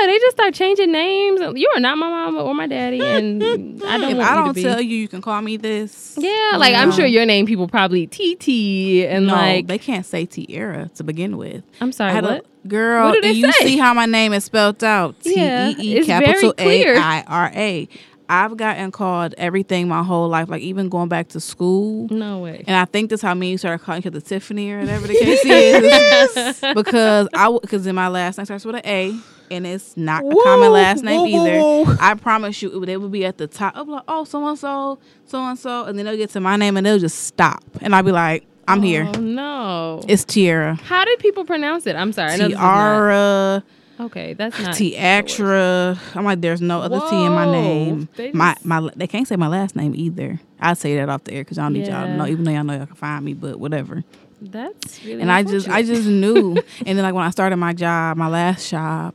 [0.00, 1.40] Yeah, they just start changing names.
[1.40, 3.42] You are not my mama or my daddy, and
[3.84, 6.16] I don't I don't tell you, you can call me this.
[6.18, 10.26] yeah, like I'm sure your name people probably TT and no, like they can't say
[10.26, 11.62] Tierra to begin with.
[11.80, 12.46] I'm sorry, what?
[12.64, 13.06] a girl.
[13.06, 13.66] What do they and you say?
[13.66, 15.20] see how my name is spelled out?
[15.22, 16.54] T E E capital.
[16.58, 17.88] A I R A.
[18.26, 22.08] I've gotten called everything my whole life, like even going back to school.
[22.10, 22.64] No way.
[22.66, 25.44] And I think that's how me started calling each other Tiffany or whatever the case
[25.44, 26.60] is.
[26.74, 29.14] because I because in my last name starts with an A
[29.50, 31.60] and it's not a common last name woo, either.
[31.60, 31.96] woo.
[32.00, 33.76] I promise you, they would be at the top.
[33.76, 36.56] I'll like, oh, so and so, so and so, and then they'll get to my
[36.56, 39.10] name and they'll just stop, and I'll be like, I'm here.
[39.14, 40.04] Oh no.
[40.08, 41.96] It's Tierra, How did people pronounce it?
[41.96, 42.32] I'm sorry.
[42.32, 43.64] I know this is not- Tiara,
[44.00, 45.98] Okay, that's not Tiatra.
[46.16, 48.08] I'm like, there's no other T in my name.
[48.16, 50.40] They My my, they can't say my last name either.
[50.58, 52.64] I say that off the air because y'all need y'all to know, even though y'all
[52.64, 54.02] know y'all can find me, but whatever.
[54.40, 56.56] That's really and I just I just knew.
[56.86, 59.14] and then like when I started my job, my last job,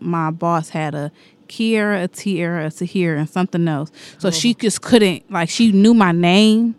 [0.00, 1.12] my boss had a
[1.48, 3.90] Kiera, a Tierra, a Tahir, and something else.
[4.18, 4.30] So oh.
[4.30, 6.74] she just couldn't like she knew my name,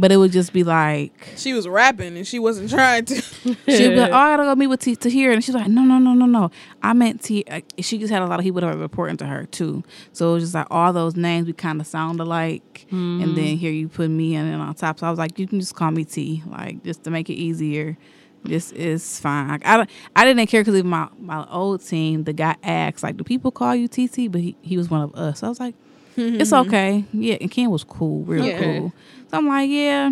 [0.00, 3.14] but it would just be like She was rapping and she wasn't trying to.
[3.68, 5.82] she'd be like, "Oh, I gotta go meet with T- Tahir," and she's like, "No,
[5.82, 6.50] no, no, no, no.
[6.82, 9.26] I meant T." uh, She just had a lot of people that were reporting to
[9.26, 9.84] her too.
[10.12, 13.56] So it was just like all those names we kind of sound alike, and then
[13.58, 14.98] here you put me in it on top.
[14.98, 17.34] So I was like, "You can just call me T, like just to make it
[17.34, 17.96] easier."
[18.42, 19.48] This is fine.
[19.48, 23.18] Like, I don't, I didn't care because my my old team, the guy asked like,
[23.18, 25.40] "Do people call you TT?" But he, he was one of us.
[25.40, 25.74] So I was like,
[26.16, 28.58] "It's okay." Yeah, and Ken was cool, real Yeah.
[28.78, 28.92] cool.
[29.30, 30.10] So I'm like, "Yeah,"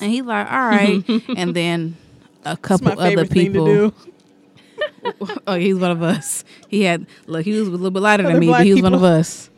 [0.00, 1.02] and he's like, "All right."
[1.36, 1.96] and then
[2.44, 3.66] a couple my other favorite thing people.
[3.66, 3.94] to do.
[5.46, 6.44] Oh, he's one of us.
[6.68, 7.44] He had look.
[7.44, 9.50] He was a little bit lighter than me, but he was one of us.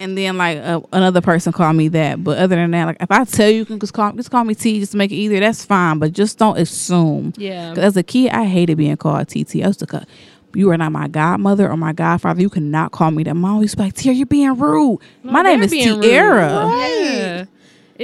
[0.00, 3.10] And then like uh, another person called me that, but other than that, like if
[3.10, 5.16] I tell you, you can just call just call me T, just to make it
[5.16, 5.38] easier.
[5.40, 7.32] That's fine, but just don't assume.
[7.36, 7.70] Yeah.
[7.74, 9.62] 'Cause as a kid, I hated being called TT.
[9.62, 10.02] I used to call,
[10.54, 12.40] you are not my godmother or my godfather.
[12.40, 13.34] You cannot call me that.
[13.34, 14.98] Mom used to be like, Tia, you're being rude.
[15.22, 16.02] my name is being rude.
[16.02, 16.68] Tiara.
[16.68, 17.44] Yeah.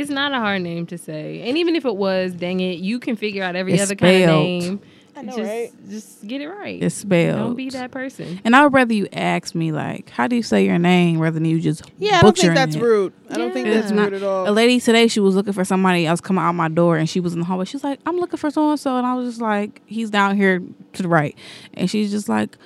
[0.00, 1.42] It's not a hard name to say.
[1.48, 4.22] And even if it was, dang it, you can figure out every It's other kind
[4.24, 4.80] of name.
[5.16, 5.72] I know, just, right?
[5.90, 6.80] just get it right.
[6.80, 7.38] It's spelled.
[7.40, 8.40] Don't be that person.
[8.44, 11.34] And I would rather you ask me like, how do you say your name, rather
[11.34, 12.80] than you just Yeah, I don't think that's it.
[12.82, 13.12] rude.
[13.28, 13.74] I don't think Yeah.
[13.80, 14.48] that's not- rude at all.
[14.48, 17.18] A lady today, she was looking for somebody else coming out my door, and she
[17.18, 17.64] was in the hallway.
[17.64, 20.36] She's like, "I'm looking for so and so," and I was just like, "He's down
[20.36, 21.34] here to the right,"
[21.74, 22.56] and she's just like,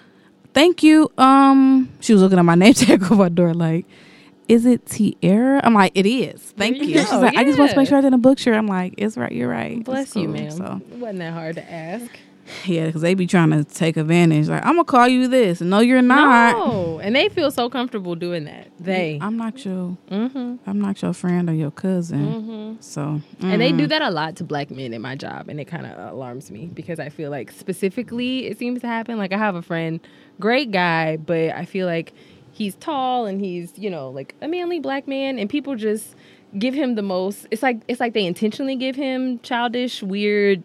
[0.52, 3.86] "Thank you." Um, she was looking at my name tag on my door, like,
[4.48, 6.84] "Is it Tiara?" I'm like, "It is." Thank you.
[6.84, 9.16] you She's like, "I just want to make sure I didn't butcher." I'm like, "It's
[9.16, 9.32] right.
[9.32, 10.50] You're right." Bless It's you, cool." ma'am.
[10.50, 12.10] So It wasn't that hard to ask.
[12.64, 14.48] yeah, because they be trying to take advantage.
[14.48, 16.56] Like, I'm gonna call you this, and no, you're not.
[16.56, 17.00] No.
[17.00, 18.68] And they feel so comfortable doing that.
[18.78, 19.18] They.
[19.20, 19.96] I'm not your.
[20.10, 20.56] Mm-hmm.
[20.66, 22.26] I'm not your friend or your cousin.
[22.26, 22.80] Mm-hmm.
[22.80, 23.88] So, And they do mm.
[23.90, 26.66] that a lot to black men in my job, and it kind of alarms me
[26.66, 29.18] because I feel like specifically it seems to happen.
[29.18, 30.00] Like I have a friend,
[30.40, 32.12] great guy, but I feel like
[32.52, 36.14] he's tall and he's you know like a manly black man, and people just
[36.58, 37.46] give him the most.
[37.50, 40.62] It's like it's like they intentionally give him childish, weird,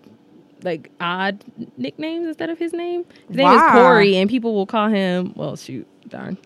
[0.64, 1.44] like odd
[1.78, 3.06] nicknames instead of his name.
[3.28, 5.34] His name is Corey, and people will call him.
[5.36, 6.38] Well, shoot, darn.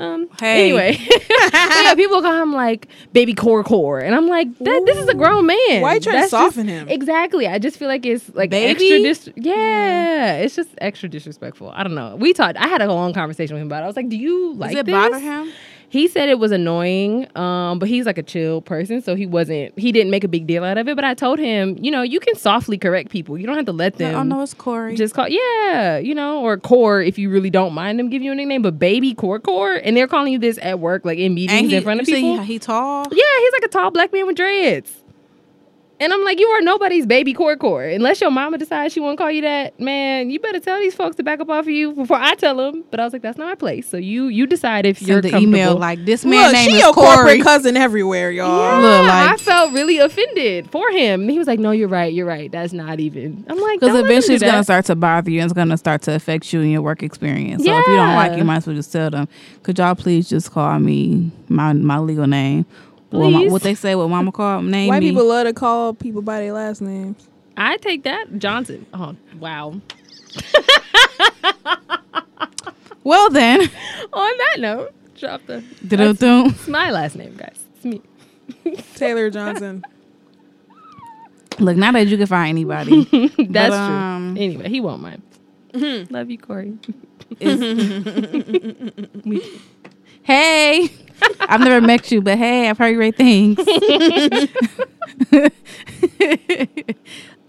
[0.00, 0.28] Um.
[0.38, 0.64] Hey.
[0.70, 0.96] Anyway,
[1.52, 5.14] yeah, people call him like Baby Core Core, and I'm like, that, this is a
[5.14, 5.80] grown man.
[5.82, 6.88] Why are you trying to That's just- soften him?
[6.88, 7.48] Exactly.
[7.48, 8.70] I just feel like it's like Baby?
[9.06, 9.32] extra.
[9.32, 11.70] Dis- yeah, it's just extra disrespectful.
[11.74, 12.14] I don't know.
[12.16, 12.56] We talked.
[12.58, 13.80] I had a long conversation with him about.
[13.82, 13.84] it.
[13.84, 14.92] I was like, "Do you like Does it this?
[14.92, 15.50] bother him?
[15.90, 19.78] He said it was annoying, um, but he's like a chill person, so he wasn't.
[19.78, 20.94] He didn't make a big deal out of it.
[20.94, 23.38] But I told him, you know, you can softly correct people.
[23.38, 24.14] You don't have to let them.
[24.14, 24.96] oh no, it's Corey.
[24.96, 28.32] Just call, yeah, you know, or core if you really don't mind them give you
[28.32, 31.34] a nickname, but baby core core, and they're calling you this at work, like in
[31.34, 32.38] meetings and he, in front of people.
[32.40, 33.06] He, he tall.
[33.10, 34.94] Yeah, he's like a tall black man with dreads.
[36.00, 37.82] And I'm like, you are nobody's baby core core.
[37.82, 41.16] Unless your mama decides she won't call you that, man, you better tell these folks
[41.16, 42.84] to back up off of you before I tell them.
[42.90, 43.88] But I was like, that's not my place.
[43.88, 46.80] So you you decide if you're the email like this man Look, name she is
[46.82, 47.14] your Corey.
[47.16, 48.48] corporate cousin everywhere, y'all.
[48.48, 51.22] yeah, Look, like- I felt really offended for him.
[51.22, 52.50] And he was like, no, you're right, you're right.
[52.52, 53.44] That's not even.
[53.48, 55.56] I'm like, Because don't let them eventually it's gonna start to bother you and it's
[55.56, 57.64] gonna start to affect you in your work experience.
[57.64, 59.26] So if you don't like it, you might as well just tell them.
[59.64, 62.66] Could y'all please just call me my my legal name?
[63.10, 63.52] Well, my, Please.
[63.52, 65.10] what they say, what mama called name White me.
[65.10, 67.26] people love to call people by their last names.
[67.56, 68.84] I take that Johnson.
[68.92, 69.80] Oh wow.
[73.04, 73.62] well then,
[74.12, 75.64] On that note, drop the.
[75.82, 77.58] It's my last name, guys.
[77.76, 78.02] It's me.
[78.94, 79.82] Taylor Johnson.
[81.58, 83.04] look now that you can find anybody.
[83.04, 83.76] That's But, true.
[83.76, 85.22] um, Anyway, he won't mind.
[86.10, 86.74] Love you, Corey.
[90.28, 90.90] Hey,
[91.40, 93.58] I've never met you, but hey, I've heard great things.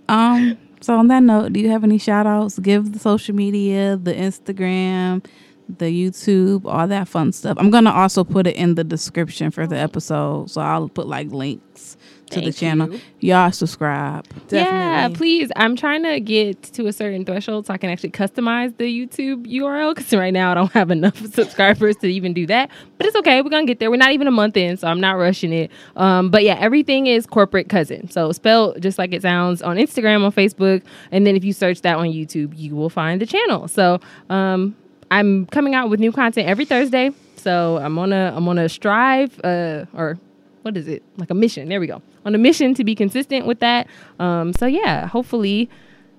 [0.09, 0.57] um.
[0.81, 2.57] So on that note, do you have any shout outs?
[2.57, 5.25] Give the social media, the Instagram,
[5.67, 7.57] the YouTube, all that fun stuff.
[7.59, 11.31] I'm gonna also put it in the description for the episode, so I'll put like
[11.31, 11.97] links
[12.29, 12.91] to the channel.
[12.91, 13.01] you.
[13.19, 14.25] Y'all subscribe.
[14.49, 15.51] Yeah, please.
[15.55, 19.45] I'm trying to get to a certain threshold so I can actually customize the YouTube
[19.47, 22.69] URL because right now I don't have enough subscribers to even do that.
[22.97, 23.41] But it's okay.
[23.41, 23.89] We're going to get there.
[23.89, 25.71] We're not even a month in, so I'm not rushing it.
[25.95, 28.09] Um, but yeah, everything is corporate cousin.
[28.09, 30.83] So spelled just like it sounds on Instagram, on Facebook.
[31.11, 33.67] And then if you search that on YouTube, you will find the channel.
[33.67, 33.99] So
[34.29, 34.75] um,
[35.11, 37.11] I'm coming out with new content every Thursday.
[37.35, 40.17] So I'm on a I'm on a strive uh, or
[40.61, 41.03] what is it?
[41.17, 41.69] Like a mission.
[41.69, 42.01] There we go.
[42.25, 43.87] On a mission to be consistent with that.
[44.19, 45.69] Um so yeah hopefully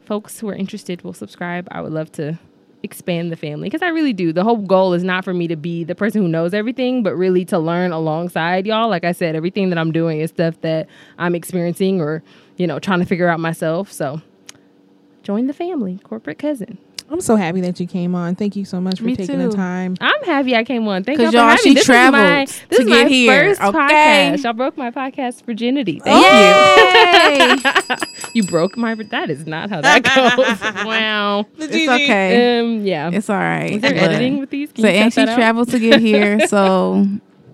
[0.05, 1.69] folks who are interested will subscribe.
[1.71, 2.39] I would love to
[2.83, 4.33] expand the family because i really do.
[4.33, 7.15] The whole goal is not for me to be the person who knows everything but
[7.15, 8.89] really to learn alongside y'all.
[8.89, 10.89] Like i said everything that i'm doing is stuff that
[11.19, 12.23] i'm experiencing or
[12.57, 13.93] you know trying to figure out myself.
[13.93, 14.23] So
[15.23, 16.01] join the family.
[16.03, 16.79] Corporate cousin
[17.11, 18.37] I'm so happy that you came on.
[18.37, 19.49] Thank you so much for Me taking too.
[19.51, 19.97] the time.
[20.01, 21.03] I'm happy I came on.
[21.03, 21.75] Thank 'Cause y'all for y'all, having she me.
[21.75, 23.79] This is my, this to is get my here, first okay?
[23.79, 24.45] podcast.
[24.45, 26.01] Y'all broke my podcast virginity.
[26.05, 27.71] Thank Yay!
[27.91, 27.97] you.
[28.35, 28.95] you broke my.
[29.11, 30.85] That is not how that goes.
[30.87, 31.47] wow.
[31.59, 32.61] It's okay.
[32.61, 32.85] Um.
[32.87, 33.11] Yeah.
[33.13, 33.73] It's all right.
[33.73, 34.71] is there But- editing with these?
[34.73, 36.47] Can So and she traveled to get here.
[36.47, 37.07] So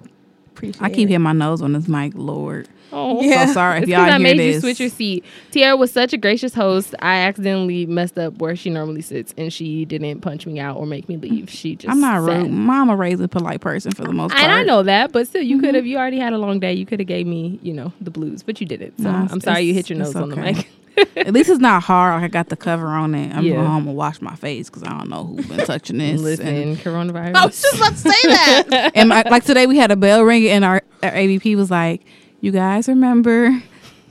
[0.52, 1.12] Appreciate I keep it.
[1.12, 2.68] hitting my nose on this mic, Lord.
[2.93, 3.47] Oh, Yeah.
[3.47, 5.24] So sorry if y'all because I hear made you switch your seat.
[5.51, 6.95] Tiara was such a gracious host.
[7.01, 10.87] I accidentally messed up where she normally sits, and she didn't punch me out or
[10.87, 11.51] make me leave.
[11.51, 12.51] She just I'm not rude.
[12.51, 14.43] Mama raised a polite person for the most part.
[14.45, 15.51] And I know that, but still, Mm-hmm.
[15.51, 15.87] you could have.
[15.87, 16.72] You already had a long day.
[16.74, 18.97] You could have gave me, you know, the blues, but you didn't.
[18.99, 20.68] So Nah, it's- I'm sorry you hit your nose it's on the mic.
[21.16, 22.14] At least it's not hard.
[22.22, 23.34] Like I got the cover on it.
[23.37, 23.57] I'm Yeah.
[23.57, 26.18] going home and wash my face because I don't know who's been touching this.
[26.22, 27.34] Listen, And, coronavirus.
[27.34, 28.93] I was just about to say that.
[28.95, 32.01] and my, like today we had a bell ring and our, our AVP was like,
[32.47, 33.61] "You guys remember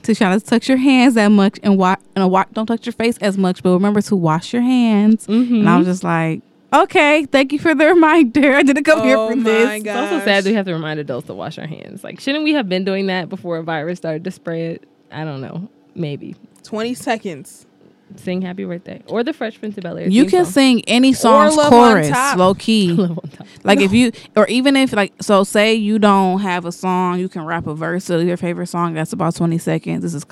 [0.02, 2.92] to try to touch your hands that much and wa- and wa- don't touch your
[2.92, 5.60] face as much, but remember to wash your hands." Mhm.
[5.60, 8.54] And I was just like, "Okay, thank you for the reminder.
[8.54, 10.04] I didn't come here Oh for my this." God.
[10.04, 12.04] It's also sad that we have to remind adults to wash our hands.
[12.04, 14.80] Like, shouldn't we have been doing that before a virus started to spread?
[15.10, 15.68] I don't know.
[15.94, 16.36] Maybe.
[16.62, 17.65] 20 seconds.
[18.14, 20.08] Sing Happy Birthday or the Fresh Prince of Bel Air.
[20.08, 20.52] You can song.
[20.52, 22.92] sing any song's Love chorus, low key.
[22.92, 23.46] Love on top.
[23.64, 27.28] Like if you, or even if like, so say you don't have a song, you
[27.28, 28.94] can rap a verse of your favorite song.
[28.94, 30.02] That's about twenty seconds.
[30.02, 30.24] This is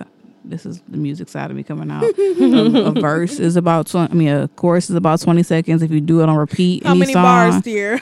[0.44, 2.04] this is the music side of me coming out.
[2.04, 4.12] a, a verse is about twenty.
[4.12, 5.82] I mean, a chorus is about twenty seconds.
[5.82, 8.00] If you do it on repeat, How any many song, bars, dear?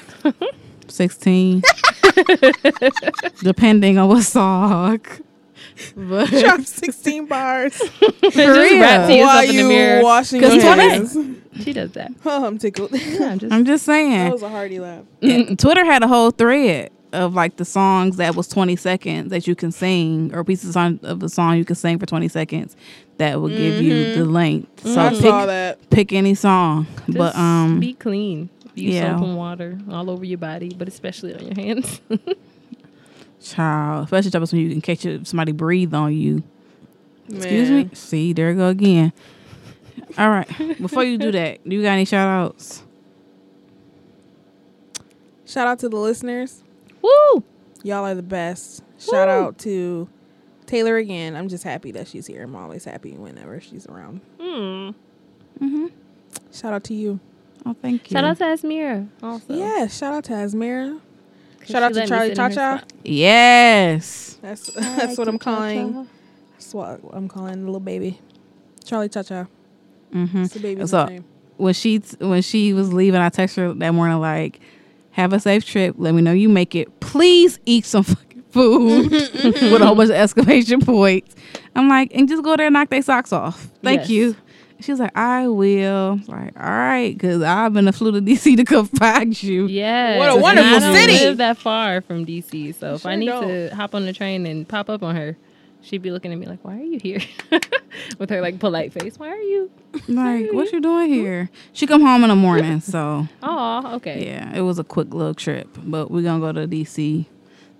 [0.88, 1.62] sixteen,
[3.42, 5.00] depending on what song.
[5.96, 8.72] But Drop 16 bars Just rap to real.
[8.72, 10.02] yourself while in the you mirror.
[10.02, 11.16] washing 'Cause your 20 hands.
[11.62, 12.10] She does that.
[12.24, 12.92] Oh, I'm tickled.
[12.92, 15.04] Yeah, I'm just I'm just that was a hearty laugh.
[15.20, 19.46] Yeah, Twitter had a whole thread of like the songs that was 20 seconds that
[19.46, 22.74] you can sing or pieces on, of a song you can sing for 20 seconds
[23.18, 24.86] that will give you the length.
[24.86, 25.90] So I pick, saw that.
[25.90, 26.86] pick any song.
[27.06, 28.48] Just but um be clean.
[28.74, 29.14] Use yeah.
[29.16, 32.00] soap and water all over your body, but especially on your hands.
[33.42, 36.42] Child, especially type of when you can catch it, somebody breathe on you.
[37.28, 37.90] Excuse me.
[37.94, 39.12] See, there you go again.
[40.18, 40.48] All right.
[40.80, 42.82] Before you do that, do you got any shout outs?
[45.46, 46.62] Shout out to the listeners.
[47.02, 47.44] Woo!
[47.82, 48.82] Y'all are the best.
[48.98, 49.34] Shout Woo.
[49.34, 50.08] out to
[50.66, 51.36] Taylor again.
[51.36, 52.44] I'm just happy that she's here.
[52.44, 54.20] I'm always happy whenever she's around.
[54.40, 54.90] Hmm.
[55.60, 55.86] Mm-hmm.
[56.52, 57.20] Shout out to you.
[57.66, 58.14] Oh, thank you.
[58.14, 59.54] Shout out to Asmira also.
[59.54, 61.00] Yeah, shout out to Asmira.
[61.62, 62.82] 'Cause Shout out to Charlie sit Cha-Cha.
[63.04, 64.38] Yes.
[64.42, 65.92] That's that's what I'm calling.
[65.92, 66.06] Cha-cha.
[66.54, 68.18] That's what I'm calling the little baby.
[68.84, 69.46] Charlie Cha Cha.
[70.12, 70.42] Mm-hmm.
[70.42, 71.24] It's the baby's So- name.
[71.56, 74.60] when she when she was leaving, I texted her that morning like,
[75.12, 75.94] "Have a safe trip.
[75.98, 77.00] Let me know you make it.
[77.00, 81.34] Please eat some fucking food with a whole bunch of exclamation points."
[81.74, 83.70] I'm like, and just go there and knock their socks off.
[83.82, 84.10] Thank Yes.
[84.10, 84.36] you.
[84.82, 88.20] She was like, "I will." I like, all right, because I've been a flew to
[88.20, 89.66] DC to come find you.
[89.66, 90.18] Yeah.
[90.18, 91.24] What a wonderful I don't city.
[91.24, 93.46] live that far from DC, so if I need don't.
[93.48, 95.36] to hop on the train and pop up on her,
[95.82, 97.20] she'd be looking at me like, "Why are you here?"
[98.18, 99.18] With her like polite face.
[99.18, 99.70] Why are you?
[100.08, 101.50] Like, what you doing here?
[101.74, 104.26] She come home in the morning, so Oh, okay.
[104.26, 105.68] yeah, it was a quick little trip.
[105.84, 107.26] But we're gonna go to DC,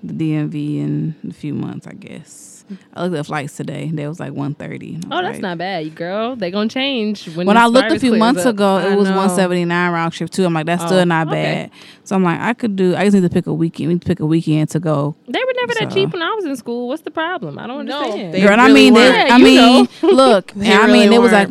[0.02, 2.51] the DMV in a few months, I guess.
[2.94, 3.90] I looked at flights today.
[3.92, 4.98] They was like one thirty.
[5.10, 6.36] Oh, that's not bad, girl.
[6.36, 7.46] They gonna change when.
[7.46, 8.54] when I looked a few months up.
[8.54, 9.16] ago, I it was know.
[9.16, 10.44] 179 round trip too.
[10.44, 11.70] I'm like, that's Oh, still not okay.
[11.70, 11.70] bad.
[12.04, 12.94] So I'm like, I could do.
[12.96, 13.88] I just need to pick a weekend.
[13.88, 15.16] We need to pick a weekend to go.
[15.26, 16.88] They were never that cheap when I was in school.
[16.88, 17.58] What's the problem?
[17.58, 18.34] I don't No, understand.
[18.34, 19.08] They Girl, and I mean, they.
[19.08, 20.08] Yeah, I mean, know.
[20.10, 21.48] look, They I really mean, it was like.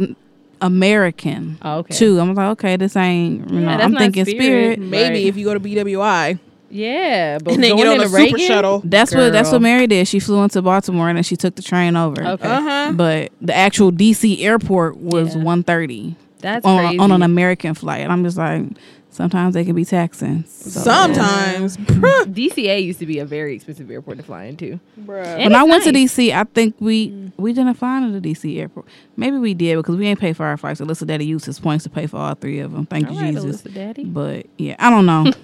[0.63, 1.95] American Oh, okay.
[1.95, 2.19] too.
[2.19, 3.49] I'm like, okay, this ain't.
[3.49, 4.37] You Yeah, know, that's I'm thinking Spirit.
[4.75, 4.79] spirit.
[4.79, 5.25] Maybe Right.
[5.25, 6.39] if you go to BWI
[6.71, 8.81] Yeah, but and then going get on into the super shuttle.
[8.83, 10.07] That's what that's what Mary did.
[10.07, 12.21] She flew into Baltimore and then she took the train over.
[12.25, 12.91] Okay, Uh huh.
[12.95, 15.43] But the actual DC airport was Yeah.
[15.43, 16.99] 130 that's on, crazy.
[16.99, 18.01] on an American flight.
[18.01, 18.63] And I'm just like,
[19.11, 20.43] sometimes they can be taxing.
[20.47, 24.79] So- Sometimes, DCA used to be a very expensive airport to fly into.
[24.99, 25.37] bruh.
[25.37, 25.91] When I it's went to.
[25.91, 28.87] DC, I think we we didn't fly into the DC airport.
[29.17, 30.81] Maybe we did because we ain't pay for our flights.
[30.81, 32.85] Alyssa Daddy used his points to pay for all three of them.
[32.87, 33.61] Thank All you, right, Jesus.
[33.61, 34.05] Alyssa Daddy.
[34.05, 35.31] But yeah, I don't know.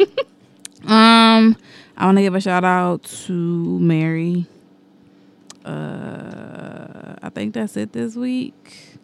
[0.88, 1.58] um,
[1.98, 3.34] I want to give a shout out to
[3.80, 4.46] Mary.
[5.66, 8.98] Uh, I think that's it this week.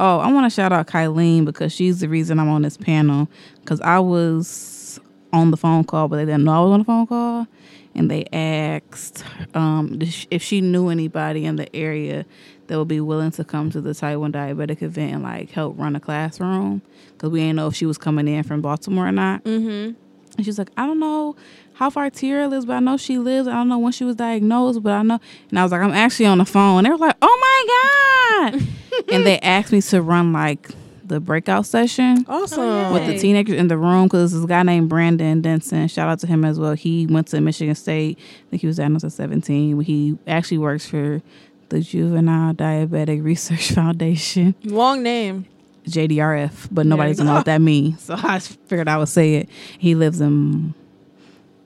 [0.00, 3.28] Oh, I want to shout out Kylene because she's the reason I'm on this panel.
[3.60, 4.98] Because I was
[5.32, 7.46] on the phone call, but they didn't know I was on the phone call,
[7.94, 9.22] and they asked
[9.54, 9.98] um,
[10.30, 12.24] if she knew anybody in the area
[12.66, 15.78] that would be willing to come to the Type 1 diabetic event and like help
[15.78, 16.82] run a classroom.
[17.12, 19.44] Because we didn't know if she was coming in from Baltimore or not.
[19.44, 19.92] Mm-hmm.
[20.40, 21.36] And she's like, I don't know
[21.74, 23.46] how far Tiara lives, but I know she lives.
[23.46, 25.20] I don't know when she was diagnosed, but I know.
[25.50, 26.78] And I was like, I'm actually on the phone.
[26.78, 28.62] And they were like, Oh my God.
[29.12, 30.70] and they asked me to run like
[31.04, 32.60] the breakout session oh, Awesome.
[32.60, 33.18] Oh, with the Hey.
[33.18, 35.88] teenagers in the room because this guy named Brandon Denson.
[35.88, 36.72] Shout out to him as well.
[36.74, 38.18] He went to Michigan State.
[38.18, 39.80] I think he was diagnosed at 17.
[39.80, 41.20] He actually works for
[41.68, 44.54] the Juvenile Diabetic Research Foundation.
[44.64, 45.46] Long name.
[45.86, 48.02] JDRF, but nobody doesn't know what that means.
[48.02, 49.48] So I figured I would say it.
[49.78, 50.74] He lives in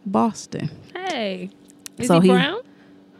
[0.06, 0.70] Boston.
[0.94, 1.50] Hey,
[1.98, 2.60] Is so he, he, brown?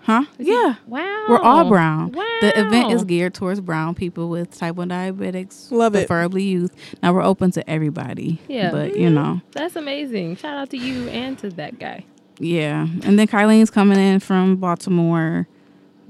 [0.03, 0.25] huh?
[0.39, 1.25] Is he- yeah, Wow.
[1.29, 2.13] we're all brown.
[2.13, 2.25] Wow.
[2.41, 6.07] The event is geared towards brown people with type 1 diabetics, Love it.
[6.07, 6.75] preferably youth.
[7.03, 8.41] Now we're open to everybody.
[8.49, 8.71] Yeah.
[8.71, 10.37] But, you know, mm, That's amazing.
[10.37, 12.05] Shout out to you and to that guy.
[12.39, 12.87] yeah.
[13.05, 15.47] And then Kylene's coming in from Baltimore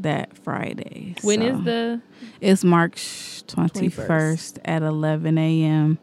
[0.00, 1.14] that Friday.
[1.22, 2.02] When is so the
[2.40, 5.98] It's March 21st, at 11 a.m.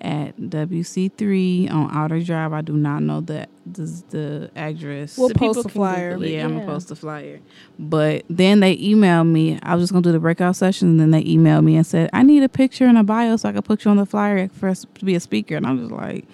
[0.00, 2.52] at WC3 on Outer Drive.
[2.52, 5.16] I do not know the, the, the address.
[5.16, 6.10] We'll The post a flyer.
[6.12, 6.30] Google it.
[6.32, 6.58] Yeah, I'm Yeah.
[6.60, 7.40] gonna post the flyer.
[7.78, 9.58] But then they emailed me.
[9.62, 12.10] I was just gonna do the breakout session, and then they emailed me and said,
[12.12, 14.48] "I need a picture and a bio so I can put you on the flyer
[14.48, 16.26] for us to be a speaker." And I'm just like,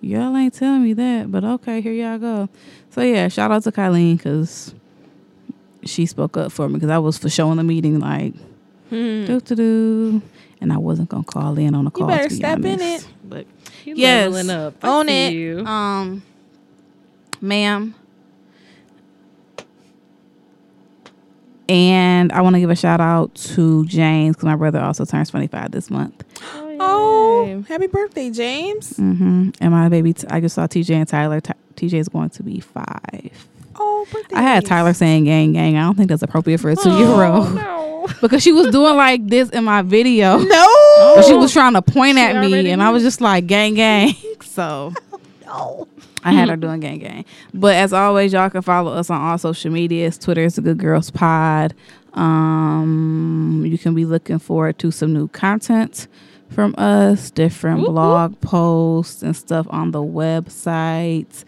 [0.00, 2.48] "Y'all ain't telling me that, but okay, here y'all go."
[2.90, 4.74] So yeah, shout out to Kylie because
[5.84, 8.34] she spoke up for me because I was for showing the meeting like
[8.90, 9.24] Hmm.
[9.24, 10.22] do do do,
[10.60, 12.08] and I wasn't gonna call in on a call.
[12.10, 13.06] You better to be step in it.
[13.24, 13.46] But
[13.84, 14.30] you Yes.
[14.32, 14.74] leveling up?
[14.84, 15.32] I Own see it.
[15.32, 15.66] You.
[15.66, 16.22] um,
[17.40, 17.94] ma'am.
[21.68, 25.30] And I want to give a shout out to James because my brother also turns
[25.30, 26.22] 25 this month.
[26.80, 27.64] Oh, yay.
[27.68, 28.94] happy birthday, James.
[28.94, 29.50] Mm-hmm.
[29.60, 31.40] And my baby, t- I just saw TJ and Tyler.
[31.40, 33.48] T- TJ is going to be five.
[33.76, 34.36] Oh, birthday.
[34.36, 35.76] I had Tyler saying gang, gang.
[35.76, 38.06] I don't think that's appropriate for a two year Oh, old no.
[38.20, 40.38] because she was doing like this in my video.
[40.44, 41.22] No.
[41.26, 44.14] She was trying to point She at me, and I was just like, gang, gang.
[44.42, 44.92] So
[45.46, 45.88] No.
[46.24, 47.24] I had her doing gang gang.
[47.54, 50.18] But as always, y'all can follow us on all social medias.
[50.18, 51.74] Twitter is the Good Girls Pod.
[52.14, 56.06] Um, you can be looking forward to some new content
[56.50, 61.44] from us, different Whoop, blog posts and stuff on the website.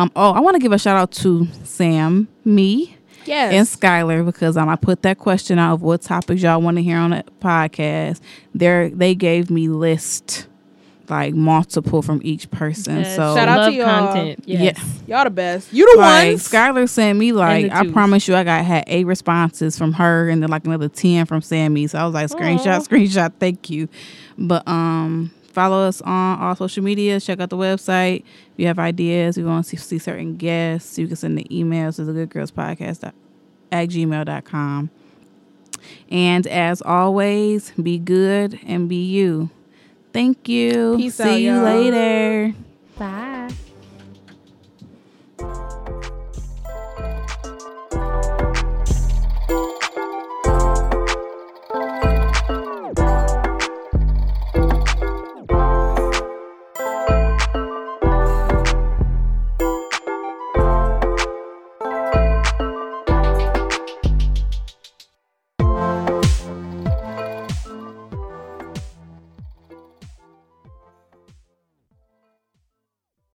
[0.00, 2.96] Um, oh, I want to give a shout out to Sam, me,
[3.26, 3.52] Yes.
[3.52, 6.82] and Skylar because um, I put that question out of what topics y'all want to
[6.82, 8.20] hear on the podcast.
[8.54, 10.46] There, they gave me list
[11.10, 12.98] like multiple from each person.
[12.98, 13.16] Yes.
[13.16, 13.86] So Shout out to Love y'all.
[14.06, 14.44] content.
[14.46, 14.78] Yes.
[15.06, 15.16] Yeah.
[15.16, 15.72] Y'all the best.
[15.72, 16.48] You the like ones.
[16.48, 20.40] Skylar sent me like I promise you I got had eight responses from her and
[20.42, 21.88] then like another ten from Sammy.
[21.88, 22.80] So I was like screenshot, Aw.
[22.80, 23.88] screenshot, thank you.
[24.38, 28.20] But um follow us on all social media, check out the website.
[28.20, 31.44] If you have ideas, we want to see, see certain guests, you can send the
[31.44, 33.12] emails to the good girls podcast
[33.72, 34.90] at gmail.com.
[36.10, 39.50] And as always, be good and be you.
[40.12, 40.96] Thank you.
[40.96, 41.64] Peace See out, you y'all.
[41.64, 42.54] later.
[42.98, 43.50] Bye.